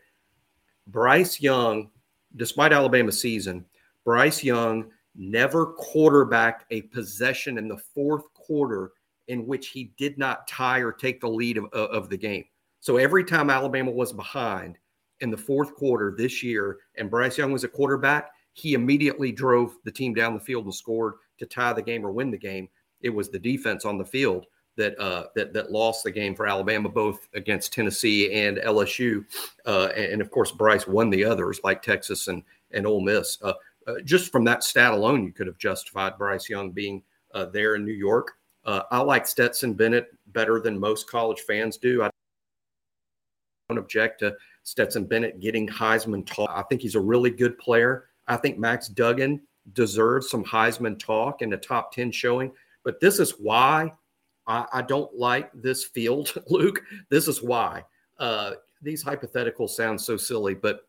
Bryce 0.88 1.42
Young, 1.42 1.90
despite 2.38 2.72
Alabama's 2.72 3.20
season, 3.20 3.66
Bryce 4.06 4.44
Young 4.44 4.90
never 5.14 5.66
quarterbacked 5.66 6.66
a 6.72 6.84
possession 6.84 7.58
in 7.58 7.68
the 7.68 7.78
fourth 7.78 8.34
quarter 8.34 8.92
in 9.28 9.46
which 9.46 9.70
he 9.70 9.92
did 9.98 10.18
not 10.18 10.48
tie 10.48 10.80
or 10.80 10.94
take 10.94 11.20
the 11.20 11.28
lead 11.28 11.58
of, 11.58 11.66
of 11.74 12.10
the 12.10 12.18
game. 12.18 12.46
So 12.86 12.98
every 12.98 13.24
time 13.24 13.50
Alabama 13.50 13.90
was 13.90 14.14
behind 14.14 14.78
in 15.22 15.32
the 15.32 15.38
fourth 15.38 15.74
quarter 15.74 16.14
this 16.16 16.44
year 16.44 16.78
and 17.00 17.10
Bryce 17.10 17.36
Young 17.36 17.52
was 17.52 17.64
a 17.64 17.68
quarterback, 17.68 18.30
he 18.54 18.76
immediately 18.76 19.32
drove 19.32 19.76
the 19.86 19.92
team 19.92 20.14
down 20.14 20.36
the 20.36 20.40
field 20.40 20.66
and 20.66 20.76
scored 20.76 21.16
to 21.40 21.48
tie 21.48 21.74
the 21.74 21.82
game 21.82 22.06
or 22.06 22.12
win 22.12 22.30
the 22.30 22.38
game. 22.38 22.70
It 23.02 23.10
was 23.10 23.32
the 23.32 23.40
defense 23.40 23.86
on 23.86 23.98
the 23.98 24.06
field 24.06 24.46
that 24.78 24.96
uh, 25.00 25.30
that 25.36 25.52
that 25.54 25.72
lost 25.72 26.04
the 26.04 26.12
game 26.12 26.36
for 26.36 26.46
Alabama, 26.46 26.88
both 26.88 27.28
against 27.34 27.74
Tennessee 27.74 28.32
and 28.32 28.58
LSU, 28.58 29.26
uh, 29.66 29.90
and, 29.96 30.14
and, 30.14 30.22
of 30.22 30.30
course 30.30 30.52
Bryce 30.52 30.86
won 30.86 31.10
the 31.10 31.26
others 31.26 31.60
like 31.64 31.82
Texas 31.82 32.28
and 32.28 32.44
and 32.70 32.86
Ole 32.86 33.02
Miss. 33.02 33.40
Uh, 33.42 33.54
uh 33.88 33.96
just 34.04 34.32
from 34.32 34.44
that 34.44 34.64
stat 34.64 34.94
alone, 34.94 35.24
you 35.24 35.32
could 35.32 35.48
have 35.48 35.58
justified 35.58 36.20
Bryce 36.20 36.50
Young 36.50 36.70
being 36.70 37.02
uh, 37.34 37.46
there 37.46 37.74
in 37.74 37.84
New 37.84 37.94
York. 37.94 38.34
Uh, 38.64 38.84
I 38.92 39.00
like 39.00 39.26
Stetson 39.26 39.74
Bennett 39.74 40.10
better 40.28 40.60
than 40.60 40.80
most 40.80 41.10
college 41.10 41.42
fans 41.42 41.78
do. 41.78 42.04
I 42.04 42.12
don't 43.70 43.78
object 43.78 44.20
to 44.20 44.36
Stetson 44.64 45.06
Bennett 45.06 45.40
getting 45.40 45.68
Heisman 45.68 46.26
talk. 46.26 46.52
I 46.54 46.64
think 46.64 46.82
he's 46.82 46.96
a 46.96 47.00
really 47.00 47.30
good 47.30 47.58
player. 47.58 48.06
I 48.28 48.38
think 48.38 48.58
Max 48.58 48.88
Duggan 48.88 49.42
deserves 49.74 50.30
some 50.30 50.44
Heisman 50.44 51.00
talk 51.00 51.42
and 51.42 51.54
a 51.54 51.58
top 51.58 51.92
10 51.92 52.12
showing. 52.12 52.52
But 52.84 53.00
this 53.00 53.20
is 53.20 53.32
why 53.32 53.92
I, 54.48 54.66
I 54.74 54.82
don't 54.84 55.14
like 55.16 55.52
this 55.54 55.84
field, 55.84 56.34
Luke. 56.48 56.82
This 57.10 57.28
is 57.28 57.42
why. 57.42 57.84
Uh, 58.20 58.54
these 58.82 59.04
hypotheticals 59.04 59.72
sound 59.72 60.00
so 60.00 60.16
silly, 60.16 60.54
but 60.54 60.82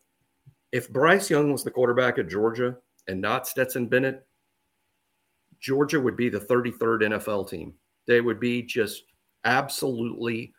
if 0.73 0.91
Bryce 0.91 1.31
Young 1.31 1.53
was 1.53 1.65
the 1.65 1.71
quarterback 1.71 2.19
at 2.19 2.29
Georgia 2.29 2.77
and 3.09 3.21
not 3.21 3.47
Stetson 3.47 3.87
Bennett, 3.87 4.27
Georgia 5.61 5.99
would 5.99 6.17
be 6.17 6.29
the 6.29 6.41
33rd 6.41 7.03
NFL 7.03 7.49
team. 7.49 7.73
They 8.07 8.21
would 8.21 8.39
be 8.39 8.63
just 8.63 9.05
absolutely 9.45 10.53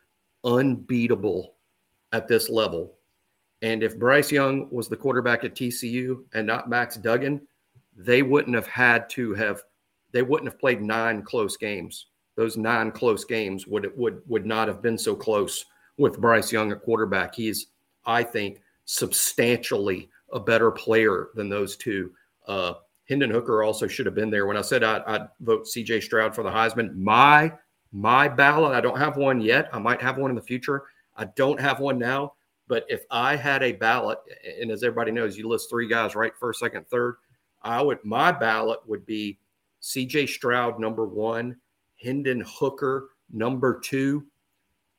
unbeatable 0.44 1.57
at 2.14 2.28
this 2.28 2.50
level. 2.50 2.94
And 3.62 3.84
if 3.84 3.98
Bryce 3.98 4.32
Young 4.32 4.68
was 4.72 4.88
the 4.88 4.96
quarterback 4.96 5.44
at 5.44 5.56
TCU 5.56 6.24
and 6.34 6.46
not 6.46 6.70
Max 6.70 6.96
Duggan, 6.96 7.42
they 7.96 8.22
wouldn't 8.22 8.56
have 8.56 8.68
had 8.68 9.10
to 9.12 9.34
have 9.34 9.64
they 10.12 10.22
wouldn't 10.22 10.50
have 10.50 10.60
played 10.60 10.82
nine 10.82 11.22
close 11.24 11.58
games 11.58 12.08
those 12.38 12.56
nine 12.56 12.92
close 12.92 13.26
games 13.26 13.68
would 13.68 13.92
would 13.98 14.22
would 14.28 14.46
not 14.46 14.70
have 14.70 14.82
been 14.82 14.98
so 14.98 15.16
close 15.16 15.66
with 15.98 16.22
Bryce 16.22 16.52
Young 16.52 16.72
at 16.72 16.84
quarterback. 16.84 17.36
He's, 17.36 17.68
I 18.06 18.24
think, 18.24 18.62
substantially 18.86 20.10
a 20.32 20.40
better 20.40 20.72
player 20.72 21.30
than 21.34 21.50
those 21.50 21.76
two. 21.76 22.12
Uh, 22.48 22.74
Hendon 23.10 23.32
Hooker 23.32 23.64
also 23.64 23.88
should 23.88 24.06
have 24.06 24.14
been 24.14 24.30
there. 24.30 24.46
When 24.46 24.56
I 24.56 24.62
said 24.62 24.84
I, 24.84 25.00
would 25.08 25.28
vote 25.40 25.68
C.J. 25.68 26.02
Stroud 26.02 26.36
for 26.36 26.44
the 26.44 26.52
Heisman, 26.52 26.96
my 26.96 27.52
my 27.92 28.28
ballot. 28.28 28.76
I 28.76 28.82
don't 28.82 29.00
have 29.00 29.18
one 29.18 29.42
yet. 29.42 29.68
I 29.74 29.80
might 29.80 30.02
have 30.02 30.18
one 30.18 30.30
in 30.30 30.36
the 30.36 30.42
future. 30.42 30.84
I 31.18 31.26
don't 31.26 31.60
have 31.60 31.80
one 31.80 32.00
now. 32.00 32.34
But 32.68 32.86
if 32.90 33.06
I 33.10 33.36
had 33.36 33.64
a 33.64 33.72
ballot, 33.72 34.20
and 34.60 34.72
as 34.72 34.84
everybody 34.84 35.12
knows, 35.12 35.38
you 35.38 35.48
list 35.48 35.70
three 35.70 35.88
guys, 35.88 36.16
right? 36.16 36.34
First, 36.38 36.60
second, 36.60 36.88
third. 36.88 37.16
I 37.62 37.82
would 37.82 38.04
my 38.04 38.32
ballot 38.32 38.80
would 38.86 39.06
be 39.06 39.40
C.J. 39.80 40.28
Stroud 40.28 40.80
number 40.80 41.06
one, 41.06 41.56
Hendon 42.02 42.44
Hooker, 42.46 43.10
number 43.32 43.80
two, 43.80 44.26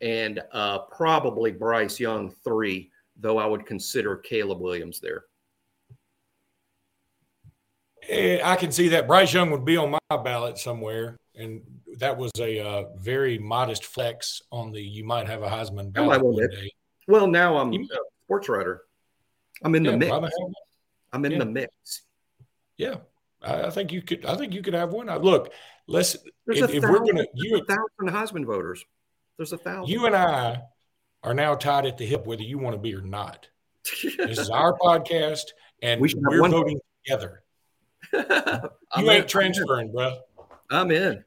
and 0.00 0.40
uh, 0.52 0.80
probably 0.80 1.52
Bryce 1.52 2.00
Young, 2.00 2.30
three, 2.42 2.90
though 3.16 3.38
I 3.38 3.46
would 3.46 3.66
consider 3.66 4.16
Caleb 4.16 4.60
Williams 4.60 5.00
there. 5.00 5.24
Eh, 8.08 8.40
I 8.42 8.56
can 8.56 8.72
see 8.72 8.88
that 8.88 9.06
Bryce 9.06 9.32
Young 9.32 9.50
would 9.50 9.64
be 9.64 9.76
on 9.76 9.90
my 9.90 10.16
ballot 10.22 10.58
somewhere, 10.58 11.16
and 11.38 11.62
that 11.98 12.16
was 12.16 12.32
a 12.38 12.60
uh, 12.60 12.84
very 12.96 13.38
modest 13.38 13.84
flex 13.84 14.42
on 14.50 14.72
the 14.72 14.80
you 14.80 15.04
might 15.04 15.26
have 15.26 15.42
a 15.42 15.48
Heisman 15.48 15.92
ballot 15.92 16.22
one 16.22 16.48
day. 16.48 16.72
Well, 17.06 17.26
now 17.26 17.56
I'm 17.56 17.72
a 17.72 17.86
sports 18.24 18.48
writer. 18.48 18.82
I'm 19.62 19.74
in 19.74 19.84
yeah, 19.84 19.92
the 19.92 19.96
mix. 19.96 20.12
I'm 21.12 21.24
in 21.24 21.32
yeah. 21.32 21.38
the 21.38 21.46
mix. 21.46 22.02
Yeah, 22.76 22.96
I, 23.42 23.62
I, 23.64 23.70
think 23.70 23.92
you 23.92 24.02
could. 24.02 24.26
I 24.26 24.36
think 24.36 24.52
you 24.52 24.62
could 24.62 24.74
have 24.74 24.92
one. 24.92 25.06
look, 25.06 25.52
let's 25.86 26.16
There's 26.46 26.60
if, 26.60 26.74
if 26.74 26.82
we 26.84 26.90
we're 26.90 26.98
gonna 26.98 27.24
you 27.34 27.56
a 27.56 27.64
thousand 27.64 28.14
Heisman 28.14 28.44
voters. 28.44 28.84
There's 29.36 29.52
a 29.52 29.58
thousand. 29.58 29.88
You 29.88 30.06
and 30.06 30.16
I 30.16 30.62
are 31.22 31.34
now 31.34 31.54
tied 31.54 31.86
at 31.86 31.96
the 31.96 32.06
hip, 32.06 32.26
whether 32.26 32.42
you 32.42 32.58
want 32.58 32.74
to 32.74 32.80
be 32.80 32.94
or 32.94 33.00
not. 33.00 33.48
this 34.02 34.38
is 34.38 34.50
our 34.50 34.76
podcast, 34.82 35.44
and 35.82 36.00
we 36.00 36.12
are 36.26 36.48
voting 36.48 36.74
vote. 36.74 36.82
together. 37.04 37.42
you 38.12 39.10
ain't 39.10 39.22
in. 39.22 39.26
transferring, 39.28 39.92
bro. 39.92 40.18
I'm 40.70 40.90
in. 40.90 41.24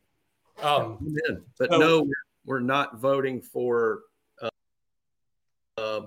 Um. 0.62 1.15
But 1.58 1.71
so, 1.71 1.78
no, 1.78 2.08
we're 2.45 2.60
not 2.60 3.00
voting 3.00 3.41
for, 3.41 4.02
uh, 4.41 4.50
uh, 5.78 6.02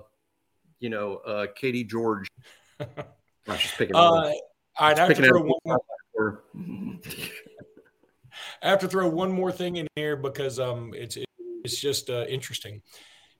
you 0.79 0.89
know, 0.89 1.17
uh, 1.17 1.47
Katie 1.55 1.83
George. 1.83 2.27
I'm 2.79 2.87
just 3.57 3.75
picking. 3.77 3.95
Uh, 3.95 3.99
All 3.99 4.21
right, 4.23 4.39
I 4.77 4.99
have 4.99 5.15
to 5.15 5.15
throw 5.15 5.41
one 5.41 5.77
more. 6.15 6.43
I 8.61 8.69
have 8.69 8.79
to 8.79 8.87
throw 8.87 9.07
one 9.07 9.31
more 9.31 9.51
thing 9.51 9.77
in 9.77 9.87
here 9.95 10.15
because 10.15 10.59
um, 10.59 10.93
it's 10.95 11.17
it's 11.63 11.79
just 11.79 12.09
uh, 12.09 12.25
interesting. 12.27 12.81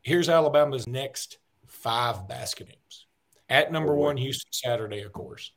Here's 0.01 0.29
Alabama's 0.29 0.87
next 0.87 1.39
five 1.67 2.27
basket 2.27 2.67
games. 2.67 3.07
At 3.49 3.71
number 3.71 3.95
one, 3.95 4.17
Houston 4.17 4.51
Saturday, 4.51 5.01
of 5.01 5.11
course. 5.11 5.51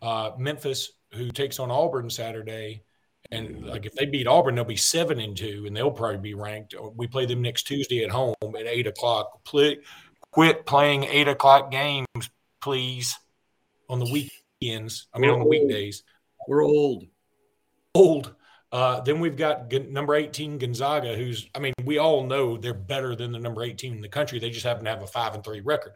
Uh, 0.00 0.32
Memphis, 0.38 0.92
who 1.12 1.30
takes 1.30 1.58
on 1.58 1.70
Auburn 1.70 2.10
Saturday, 2.10 2.82
and 3.32 3.66
like 3.66 3.86
if 3.86 3.94
they 3.94 4.04
beat 4.04 4.26
Auburn, 4.26 4.54
they'll 4.54 4.64
be 4.64 4.76
seven 4.76 5.18
and 5.18 5.34
two, 5.36 5.64
and 5.66 5.74
they'll 5.74 5.90
probably 5.90 6.18
be 6.18 6.34
ranked. 6.34 6.74
We 6.94 7.06
play 7.06 7.24
them 7.24 7.40
next 7.40 7.62
Tuesday 7.62 8.04
at 8.04 8.10
home 8.10 8.34
at 8.42 8.66
eight 8.66 8.86
o'clock. 8.86 9.42
Play, 9.44 9.78
quit 10.30 10.66
playing 10.66 11.04
eight 11.04 11.28
o'clock 11.28 11.70
games, 11.70 12.06
please, 12.60 13.18
on 13.88 13.98
the 13.98 14.04
weekends. 14.12 15.08
I 15.14 15.18
mean, 15.18 15.30
We're 15.30 15.34
on 15.34 15.40
the 15.40 15.48
weekdays. 15.48 16.02
We're 16.46 16.62
old. 16.62 17.06
Old. 17.94 18.34
Uh, 18.70 19.00
then 19.00 19.18
we've 19.18 19.36
got 19.36 19.70
number 19.90 20.14
18 20.14 20.58
Gonzaga, 20.58 21.14
who's, 21.14 21.46
I 21.54 21.58
mean, 21.58 21.74
we 21.84 21.98
all 21.98 22.24
know 22.24 22.56
they're 22.56 22.72
better 22.72 23.14
than 23.14 23.30
the 23.32 23.38
number 23.38 23.62
18 23.62 23.92
in 23.92 24.00
the 24.00 24.08
country. 24.08 24.38
They 24.38 24.48
just 24.48 24.64
happen 24.64 24.84
to 24.84 24.90
have 24.90 25.02
a 25.02 25.06
five 25.06 25.34
and 25.34 25.44
three 25.44 25.60
record. 25.60 25.92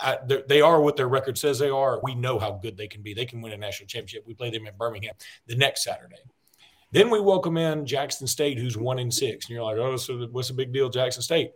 I, 0.00 0.18
they 0.48 0.60
are 0.62 0.80
what 0.80 0.96
their 0.96 1.08
record 1.08 1.38
says 1.38 1.58
they 1.58 1.68
are. 1.68 2.00
We 2.02 2.14
know 2.14 2.38
how 2.38 2.52
good 2.52 2.76
they 2.76 2.88
can 2.88 3.02
be. 3.02 3.14
They 3.14 3.26
can 3.26 3.40
win 3.40 3.52
a 3.52 3.56
national 3.56 3.86
championship. 3.86 4.24
We 4.26 4.34
play 4.34 4.50
them 4.50 4.66
in 4.66 4.74
Birmingham 4.76 5.14
the 5.46 5.56
next 5.56 5.84
Saturday. 5.84 6.16
Then 6.96 7.10
we 7.10 7.20
welcome 7.20 7.58
in 7.58 7.84
Jackson 7.84 8.26
State, 8.26 8.58
who's 8.58 8.74
one 8.74 8.98
in 8.98 9.10
six. 9.10 9.44
And 9.44 9.54
you're 9.54 9.62
like, 9.62 9.76
oh, 9.76 9.98
so 9.98 10.26
what's 10.30 10.48
the 10.48 10.54
big 10.54 10.72
deal, 10.72 10.88
Jackson 10.88 11.20
State? 11.20 11.50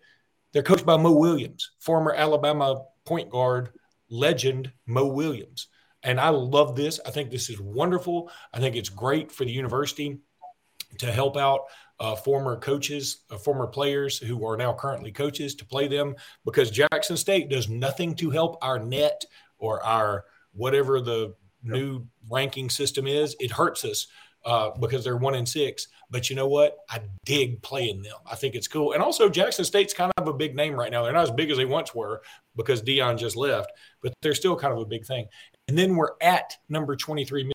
They're 0.52 0.62
coached 0.62 0.84
by 0.84 0.98
Mo 0.98 1.12
Williams, 1.12 1.70
former 1.78 2.12
Alabama 2.12 2.82
point 3.06 3.30
guard 3.30 3.70
legend 4.10 4.70
Mo 4.84 5.06
Williams. 5.06 5.68
And 6.02 6.20
I 6.20 6.28
love 6.28 6.76
this. 6.76 7.00
I 7.06 7.10
think 7.10 7.30
this 7.30 7.48
is 7.48 7.58
wonderful. 7.58 8.30
I 8.52 8.60
think 8.60 8.76
it's 8.76 8.90
great 8.90 9.32
for 9.32 9.46
the 9.46 9.50
university 9.50 10.18
to 10.98 11.10
help 11.10 11.38
out 11.38 11.60
uh, 12.00 12.16
former 12.16 12.58
coaches, 12.58 13.24
uh, 13.30 13.38
former 13.38 13.66
players 13.66 14.18
who 14.18 14.46
are 14.46 14.58
now 14.58 14.74
currently 14.74 15.10
coaches 15.10 15.54
to 15.54 15.64
play 15.64 15.88
them 15.88 16.16
because 16.44 16.70
Jackson 16.70 17.16
State 17.16 17.48
does 17.48 17.66
nothing 17.66 18.14
to 18.16 18.28
help 18.28 18.58
our 18.60 18.78
net 18.78 19.24
or 19.56 19.82
our 19.86 20.26
whatever 20.52 21.00
the 21.00 21.34
new 21.62 22.06
ranking 22.30 22.68
system 22.68 23.06
is. 23.06 23.34
It 23.40 23.50
hurts 23.50 23.86
us 23.86 24.06
uh, 24.44 24.70
because 24.80 25.04
they're 25.04 25.16
one 25.16 25.34
in 25.34 25.46
six. 25.46 25.88
But 26.10 26.30
you 26.30 26.36
know 26.36 26.48
what? 26.48 26.78
I 26.88 27.00
dig 27.24 27.62
playing 27.62 28.02
them. 28.02 28.16
I 28.30 28.34
think 28.34 28.54
it's 28.54 28.68
cool. 28.68 28.92
And 28.92 29.02
also, 29.02 29.28
Jackson 29.28 29.64
State's 29.64 29.94
kind 29.94 30.12
of 30.16 30.28
a 30.28 30.32
big 30.32 30.56
name 30.56 30.74
right 30.74 30.90
now. 30.90 31.02
They're 31.02 31.12
not 31.12 31.24
as 31.24 31.30
big 31.30 31.50
as 31.50 31.56
they 31.56 31.64
once 31.64 31.94
were 31.94 32.22
because 32.56 32.82
Deion 32.82 33.18
just 33.18 33.36
left, 33.36 33.70
but 34.02 34.12
they're 34.22 34.34
still 34.34 34.56
kind 34.56 34.72
of 34.72 34.80
a 34.80 34.86
big 34.86 35.04
thing. 35.04 35.26
And 35.68 35.78
then 35.78 35.94
we're 35.94 36.14
at 36.20 36.56
number 36.68 36.96
23, 36.96 37.50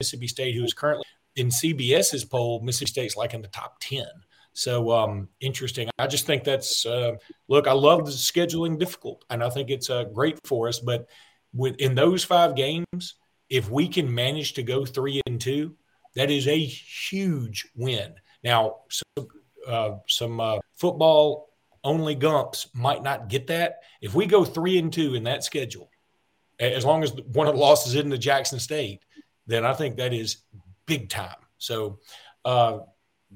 Mississippi 0.00 0.26
State, 0.26 0.54
who 0.54 0.64
is 0.64 0.74
currently 0.74 1.04
in 1.36 1.48
CBS's 1.48 2.24
poll, 2.24 2.60
Mississippi 2.62 2.90
State's 2.90 3.16
like 3.16 3.34
in 3.34 3.42
the 3.42 3.48
top 3.48 3.76
10. 3.80 4.04
So 4.52 4.90
um, 4.90 5.28
interesting. 5.40 5.88
I 5.98 6.06
just 6.06 6.26
think 6.26 6.44
that's 6.44 6.84
uh, 6.84 7.12
look. 7.48 7.66
I 7.66 7.72
love 7.72 8.04
the 8.04 8.10
scheduling 8.10 8.78
difficult, 8.78 9.24
and 9.30 9.44
I 9.44 9.50
think 9.50 9.70
it's 9.70 9.88
uh, 9.88 10.04
great 10.04 10.38
for 10.44 10.68
us. 10.68 10.80
But 10.80 11.08
with, 11.54 11.76
in 11.76 11.94
those 11.94 12.24
five 12.24 12.56
games, 12.56 13.14
if 13.48 13.70
we 13.70 13.88
can 13.88 14.12
manage 14.12 14.54
to 14.54 14.62
go 14.62 14.84
three 14.84 15.20
and 15.26 15.40
two, 15.40 15.76
that 16.14 16.30
is 16.30 16.46
a 16.48 16.58
huge 16.58 17.68
win. 17.74 18.14
Now, 18.42 18.76
some, 18.88 19.28
uh, 19.66 19.90
some 20.06 20.40
uh, 20.40 20.58
football 20.76 21.50
only 21.84 22.14
Gumps 22.14 22.68
might 22.74 23.02
not 23.02 23.28
get 23.28 23.46
that. 23.48 23.80
If 24.00 24.14
we 24.14 24.26
go 24.26 24.44
three 24.44 24.78
and 24.78 24.92
two 24.92 25.14
in 25.14 25.24
that 25.24 25.44
schedule, 25.44 25.90
as 26.58 26.84
long 26.84 27.02
as 27.02 27.12
one 27.12 27.46
of 27.46 27.54
the 27.54 27.60
losses 27.60 27.94
is 27.94 28.00
in 28.00 28.10
the 28.10 28.18
Jackson 28.18 28.58
State, 28.58 29.04
then 29.46 29.64
I 29.64 29.72
think 29.72 29.96
that 29.96 30.12
is 30.12 30.38
big 30.86 31.08
time. 31.08 31.36
So, 31.58 31.98
uh, 32.44 32.80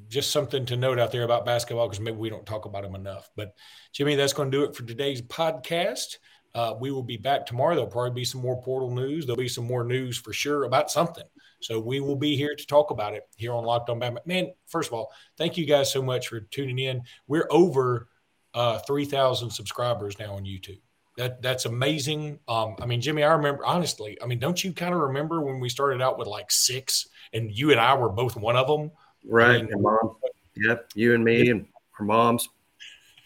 just 0.08 0.32
something 0.32 0.66
to 0.66 0.76
note 0.76 0.98
out 0.98 1.12
there 1.12 1.22
about 1.22 1.46
basketball 1.46 1.88
because 1.88 2.00
maybe 2.00 2.16
we 2.16 2.28
don't 2.28 2.46
talk 2.46 2.64
about 2.64 2.82
them 2.82 2.94
enough. 2.94 3.30
But 3.36 3.54
Jimmy, 3.92 4.16
that's 4.16 4.32
going 4.32 4.50
to 4.50 4.56
do 4.56 4.64
it 4.64 4.74
for 4.74 4.82
today's 4.82 5.22
podcast. 5.22 6.16
Uh, 6.54 6.74
we 6.80 6.90
will 6.90 7.02
be 7.02 7.16
back 7.16 7.46
tomorrow. 7.46 7.74
There'll 7.74 7.90
probably 7.90 8.10
be 8.10 8.24
some 8.24 8.40
more 8.40 8.60
portal 8.60 8.90
news. 8.90 9.26
There'll 9.26 9.36
be 9.36 9.48
some 9.48 9.66
more 9.66 9.84
news 9.84 10.18
for 10.18 10.32
sure 10.32 10.64
about 10.64 10.90
something. 10.90 11.24
So 11.64 11.80
we 11.80 12.00
will 12.00 12.16
be 12.16 12.36
here 12.36 12.54
to 12.54 12.66
talk 12.66 12.90
about 12.90 13.14
it 13.14 13.22
here 13.36 13.52
on 13.52 13.64
Locked 13.64 13.88
On 13.88 13.98
Bama. 13.98 14.18
Man, 14.26 14.52
first 14.66 14.90
of 14.90 14.94
all, 14.94 15.10
thank 15.38 15.56
you 15.56 15.64
guys 15.64 15.90
so 15.90 16.02
much 16.02 16.28
for 16.28 16.40
tuning 16.40 16.78
in. 16.78 17.02
We're 17.26 17.48
over 17.50 18.08
uh, 18.52 18.78
3,000 18.80 19.50
subscribers 19.50 20.18
now 20.18 20.34
on 20.34 20.44
YouTube. 20.44 20.80
That 21.16 21.40
that's 21.40 21.64
amazing. 21.64 22.40
Um, 22.48 22.74
I 22.82 22.86
mean, 22.86 23.00
Jimmy, 23.00 23.22
I 23.22 23.32
remember 23.34 23.64
honestly. 23.64 24.18
I 24.20 24.26
mean, 24.26 24.40
don't 24.40 24.62
you 24.62 24.72
kind 24.72 24.92
of 24.92 25.00
remember 25.00 25.40
when 25.40 25.60
we 25.60 25.68
started 25.68 26.02
out 26.02 26.18
with 26.18 26.26
like 26.26 26.50
six, 26.50 27.06
and 27.32 27.56
you 27.56 27.70
and 27.70 27.78
I 27.78 27.94
were 27.94 28.08
both 28.08 28.36
one 28.36 28.56
of 28.56 28.66
them? 28.66 28.90
Right, 29.24 29.50
I 29.50 29.62
mean, 29.62 29.72
and 29.72 29.82
mom. 29.82 30.16
Yep, 30.56 30.90
you 30.96 31.14
and 31.14 31.24
me 31.24 31.50
and 31.50 31.66
her 31.92 32.04
moms. 32.04 32.48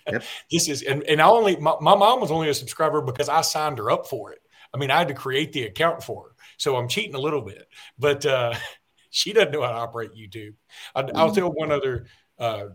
Yep. 0.07 0.23
this 0.51 0.69
is 0.69 0.83
and, 0.83 1.03
and 1.05 1.23
I 1.23 1.29
only 1.29 1.57
my, 1.57 1.77
my 1.81 1.97
mom 1.97 2.21
was 2.21 2.31
only 2.31 2.51
a 2.51 2.55
subscriber 2.55 3.01
because 3.01 3.31
I 3.31 3.41
signed 3.41 3.79
her 3.79 3.91
up 3.91 4.07
for 4.07 4.33
it. 4.33 4.43
I 4.75 4.77
mean, 4.77 4.91
I 4.91 4.99
had 4.99 5.09
to 5.09 5.15
create 5.15 5.55
the 5.55 5.65
account 5.65 6.03
for 6.03 6.25
her, 6.25 6.31
so 6.59 6.77
I'm 6.77 6.89
cheating 6.89 7.15
a 7.15 7.21
little 7.21 7.41
bit. 7.41 7.67
But 7.99 8.27
uh, 8.27 8.55
she 9.11 9.33
doesn't 9.33 9.53
know 9.53 9.63
how 9.63 9.73
to 9.73 9.79
operate 9.79 10.11
YouTube. 10.13 10.55
I, 10.95 11.03
will 11.03 11.33
tell 11.33 11.51
one 11.51 11.73
other 11.73 12.07
uh, 12.39 12.67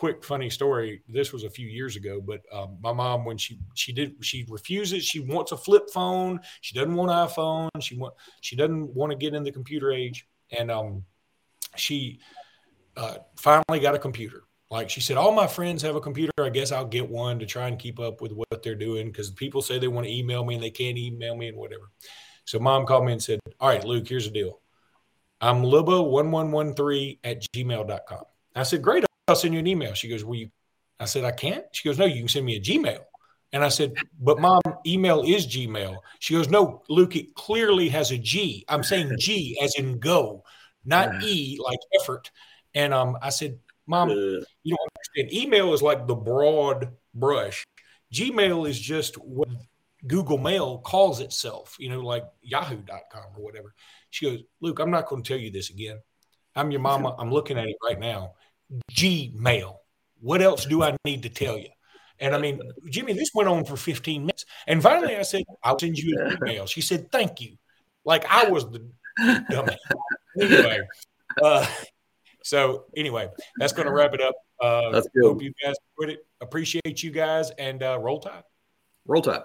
quick 0.00 0.22
funny 0.24 0.48
story. 0.48 1.02
This 1.08 1.32
was 1.32 1.44
a 1.44 1.50
few 1.50 1.66
years 1.66 1.96
ago, 1.96 2.20
but 2.20 2.40
um, 2.52 2.78
my 2.80 2.92
mom, 2.92 3.24
when 3.24 3.36
she 3.36 3.58
she 3.74 3.92
did, 3.92 4.14
she 4.24 4.46
refuses. 4.48 5.04
She 5.04 5.20
wants 5.20 5.52
a 5.52 5.56
flip 5.56 5.90
phone. 5.90 6.40
She 6.60 6.74
doesn't 6.74 6.94
want 6.94 7.10
an 7.10 7.26
iPhone. 7.26 7.68
She 7.80 7.96
want 7.96 8.14
she 8.40 8.54
doesn't 8.54 8.94
want 8.94 9.10
to 9.10 9.16
get 9.16 9.34
in 9.34 9.42
the 9.42 9.52
computer 9.52 9.90
age, 9.90 10.26
and 10.56 10.70
um, 10.70 11.04
she 11.76 12.20
uh, 12.96 13.16
finally 13.36 13.80
got 13.80 13.94
a 13.94 13.98
computer. 13.98 14.44
Like 14.70 14.88
she 14.88 15.00
said, 15.00 15.16
all 15.16 15.32
my 15.32 15.48
friends 15.48 15.82
have 15.82 15.96
a 15.96 16.00
computer. 16.00 16.32
I 16.38 16.48
guess 16.48 16.70
I'll 16.70 16.84
get 16.84 17.10
one 17.10 17.40
to 17.40 17.46
try 17.46 17.66
and 17.66 17.76
keep 17.76 17.98
up 17.98 18.20
with 18.20 18.32
what 18.32 18.62
they're 18.62 18.76
doing 18.76 19.08
because 19.08 19.30
people 19.30 19.62
say 19.62 19.78
they 19.78 19.88
want 19.88 20.06
to 20.06 20.12
email 20.12 20.44
me 20.44 20.54
and 20.54 20.62
they 20.62 20.70
can't 20.70 20.96
email 20.96 21.36
me 21.36 21.48
and 21.48 21.56
whatever. 21.56 21.90
So 22.50 22.58
mom 22.58 22.84
called 22.84 23.04
me 23.04 23.12
and 23.12 23.22
said, 23.22 23.38
All 23.60 23.68
right, 23.68 23.84
Luke, 23.84 24.08
here's 24.08 24.24
the 24.24 24.32
deal. 24.32 24.58
I'm 25.40 25.62
Libba1113 25.62 27.18
at 27.22 27.46
gmail.com. 27.54 28.24
I 28.56 28.64
said, 28.64 28.82
Great. 28.82 29.04
I'll 29.28 29.36
send 29.36 29.54
you 29.54 29.60
an 29.60 29.68
email. 29.68 29.94
She 29.94 30.08
goes, 30.08 30.24
Will 30.24 30.34
you? 30.34 30.50
I 30.98 31.04
said, 31.04 31.22
I 31.22 31.30
can't. 31.30 31.64
She 31.70 31.88
goes, 31.88 31.96
No, 31.96 32.06
you 32.06 32.18
can 32.18 32.28
send 32.28 32.44
me 32.44 32.56
a 32.56 32.60
Gmail. 32.60 32.98
And 33.52 33.62
I 33.62 33.68
said, 33.68 33.94
But 34.18 34.40
mom, 34.40 34.62
email 34.84 35.22
is 35.22 35.46
Gmail. 35.46 35.98
She 36.18 36.34
goes, 36.34 36.48
No, 36.48 36.82
Luke, 36.88 37.14
it 37.14 37.36
clearly 37.36 37.88
has 37.90 38.10
a 38.10 38.18
G. 38.18 38.64
I'm 38.68 38.82
saying 38.82 39.12
G 39.20 39.56
as 39.62 39.76
in 39.78 40.00
go, 40.00 40.42
not 40.84 41.22
E 41.22 41.56
like 41.62 41.78
effort. 42.02 42.32
And 42.74 42.92
um, 42.92 43.16
I 43.22 43.28
said, 43.28 43.60
Mom, 43.86 44.08
you 44.10 44.44
don't 44.64 44.90
understand. 44.96 45.32
Email 45.32 45.72
is 45.72 45.82
like 45.82 46.08
the 46.08 46.16
broad 46.16 46.88
brush. 47.14 47.64
Gmail 48.12 48.68
is 48.68 48.80
just 48.80 49.14
what 49.18 49.46
Google 50.06 50.38
Mail 50.38 50.78
calls 50.78 51.20
itself, 51.20 51.76
you 51.78 51.88
know, 51.88 52.00
like 52.00 52.24
yahoo.com 52.42 53.24
or 53.36 53.42
whatever. 53.42 53.74
She 54.10 54.26
goes, 54.26 54.42
Luke, 54.60 54.78
I'm 54.78 54.90
not 54.90 55.06
going 55.06 55.22
to 55.22 55.28
tell 55.28 55.40
you 55.40 55.50
this 55.50 55.70
again. 55.70 55.98
I'm 56.56 56.70
your 56.70 56.80
mama. 56.80 57.14
I'm 57.18 57.30
looking 57.30 57.58
at 57.58 57.66
it 57.66 57.76
right 57.84 57.98
now. 57.98 58.34
Gmail. 58.92 59.76
What 60.20 60.42
else 60.42 60.64
do 60.64 60.82
I 60.82 60.96
need 61.04 61.22
to 61.22 61.28
tell 61.28 61.58
you? 61.58 61.68
And 62.18 62.34
I 62.34 62.38
mean, 62.38 62.60
Jimmy, 62.90 63.14
this 63.14 63.30
went 63.34 63.48
on 63.48 63.64
for 63.64 63.76
15 63.76 64.22
minutes. 64.22 64.44
And 64.66 64.82
finally, 64.82 65.16
I 65.16 65.22
said, 65.22 65.42
I'll 65.64 65.78
send 65.78 65.96
you 65.96 66.18
an 66.18 66.36
email. 66.36 66.66
She 66.66 66.82
said, 66.82 67.10
Thank 67.10 67.40
you. 67.40 67.56
Like 68.04 68.24
I 68.28 68.48
was 68.48 68.70
the 68.70 68.86
dummy. 69.50 69.76
anyway, 70.40 70.80
uh, 71.42 71.66
so 72.42 72.84
anyway, 72.96 73.28
that's 73.58 73.72
going 73.72 73.86
to 73.86 73.92
wrap 73.92 74.12
it 74.14 74.20
up. 74.20 74.34
Uh, 74.60 74.90
that's 74.90 75.08
good. 75.14 75.24
Hope 75.24 75.42
you 75.42 75.52
guys 75.64 75.74
enjoyed 75.98 76.14
it. 76.14 76.26
Appreciate 76.40 77.02
you 77.02 77.10
guys 77.10 77.50
and 77.58 77.82
uh, 77.82 77.98
roll 77.98 78.20
tide. 78.20 78.42
Roll 79.06 79.22
tide. 79.22 79.42